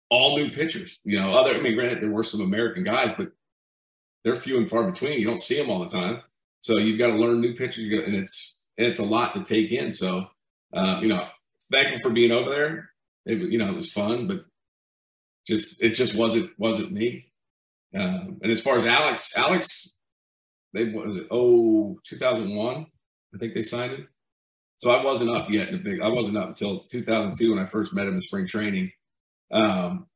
[0.09, 0.99] all new pitchers.
[1.03, 3.32] You know, other I mean, granted there were some American guys, but
[4.24, 5.20] they're few and far between.
[5.20, 6.22] You don't see them all the time,
[6.61, 9.72] so you've got to learn new pitchers, and it's and it's a lot to take
[9.72, 9.91] in.
[9.91, 10.28] So
[10.74, 11.28] uh, you know,
[11.72, 12.89] thankful for being over there.
[13.26, 14.45] It, you know, it was fun, but
[15.47, 17.32] just it just wasn't wasn't me.
[17.95, 19.98] Um, and as far as Alex, Alex,
[20.74, 22.86] they was it oh 2001,
[23.34, 24.07] I think they signed him.
[24.80, 26.01] So I wasn't up yet in the big.
[26.01, 28.91] I wasn't up until 2002 when I first met him in spring training.
[29.51, 30.07] Um,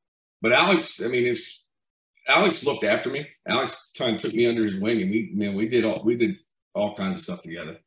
[0.42, 1.66] but Alex, I mean, it's
[2.28, 3.28] Alex looked after me.
[3.48, 6.16] Alex kind of took me under his wing, and we man, we did all we
[6.16, 6.36] did
[6.74, 7.80] all kinds of stuff together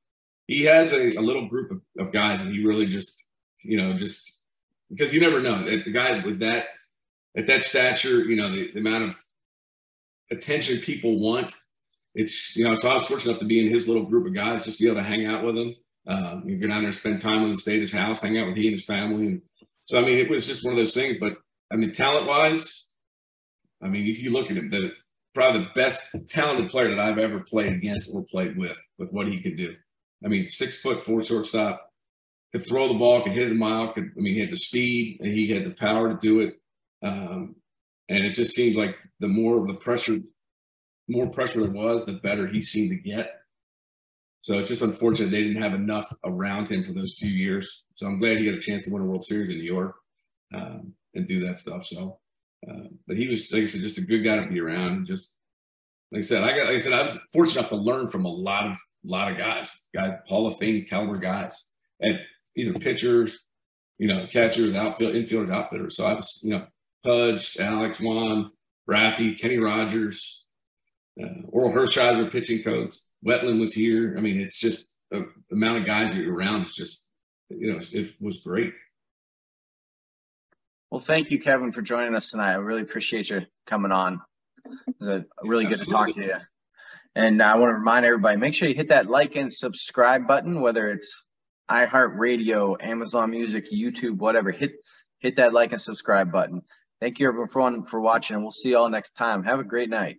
[0.46, 3.24] he has a, a little group of, of, guys and he really just
[3.62, 4.40] you know just
[4.90, 6.66] because you never know that the guy with that
[7.36, 9.16] at that stature you know the, the amount of
[10.30, 11.52] attention people want
[12.16, 14.34] it's you know so i was fortunate enough to be in his little group of
[14.34, 15.74] guys just be able to hang out with him
[16.08, 18.56] um, you go down there spend time him stay at his house hang out with
[18.56, 19.42] he and his family and
[19.84, 21.36] so i mean it was just one of those things but
[21.72, 22.92] i mean talent wise
[23.82, 24.90] i mean if you look at him the
[25.34, 29.28] probably the best talented player that i've ever played against or played with with what
[29.28, 29.76] he could do
[30.24, 31.90] I mean, six foot four shortstop,
[32.52, 33.92] could throw the ball, could hit it a mile.
[33.92, 36.54] Could I mean, he had the speed and he had the power to do it.
[37.02, 37.56] Um,
[38.08, 40.18] and it just seems like the more of the pressure,
[41.08, 43.30] more pressure there was, the better he seemed to get.
[44.42, 47.84] So it's just unfortunate they didn't have enough around him for those few years.
[47.94, 49.96] So I'm glad he got a chance to win a World Series in New York
[50.54, 51.84] um, and do that stuff.
[51.84, 52.20] So,
[52.68, 55.06] uh, but he was, like I said, just a good guy to be around.
[55.06, 55.36] Just
[56.12, 58.24] like I said, I got, like I said, I was fortunate enough to learn from
[58.24, 62.18] a lot of, lot of guys, guys, Hall of Fame caliber guys, and
[62.56, 63.44] either pitchers,
[63.98, 65.96] you know, catchers, outfield, infielders, outfitters.
[65.96, 66.66] So I was, you know,
[67.04, 68.52] Pudge, Alex Juan,
[68.88, 70.45] Raffy, Kenny Rogers,
[71.22, 72.96] uh, Orel Hershiser pitching coach.
[73.26, 74.14] Wetteland was here.
[74.16, 77.08] I mean, it's just the amount of guys that you're around is just,
[77.48, 78.72] you know, it was great.
[80.90, 82.52] Well, thank you, Kevin, for joining us tonight.
[82.52, 84.20] I really appreciate you coming on.
[84.64, 86.36] It was a, really good to talk to you.
[87.14, 90.60] And I want to remind everybody, make sure you hit that like and subscribe button,
[90.60, 91.24] whether it's
[91.70, 94.50] iHeartRadio, Amazon Music, YouTube, whatever.
[94.50, 94.72] Hit
[95.18, 96.62] hit that like and subscribe button.
[97.00, 99.44] Thank you everyone for watching, and we'll see you all next time.
[99.44, 100.18] Have a great night.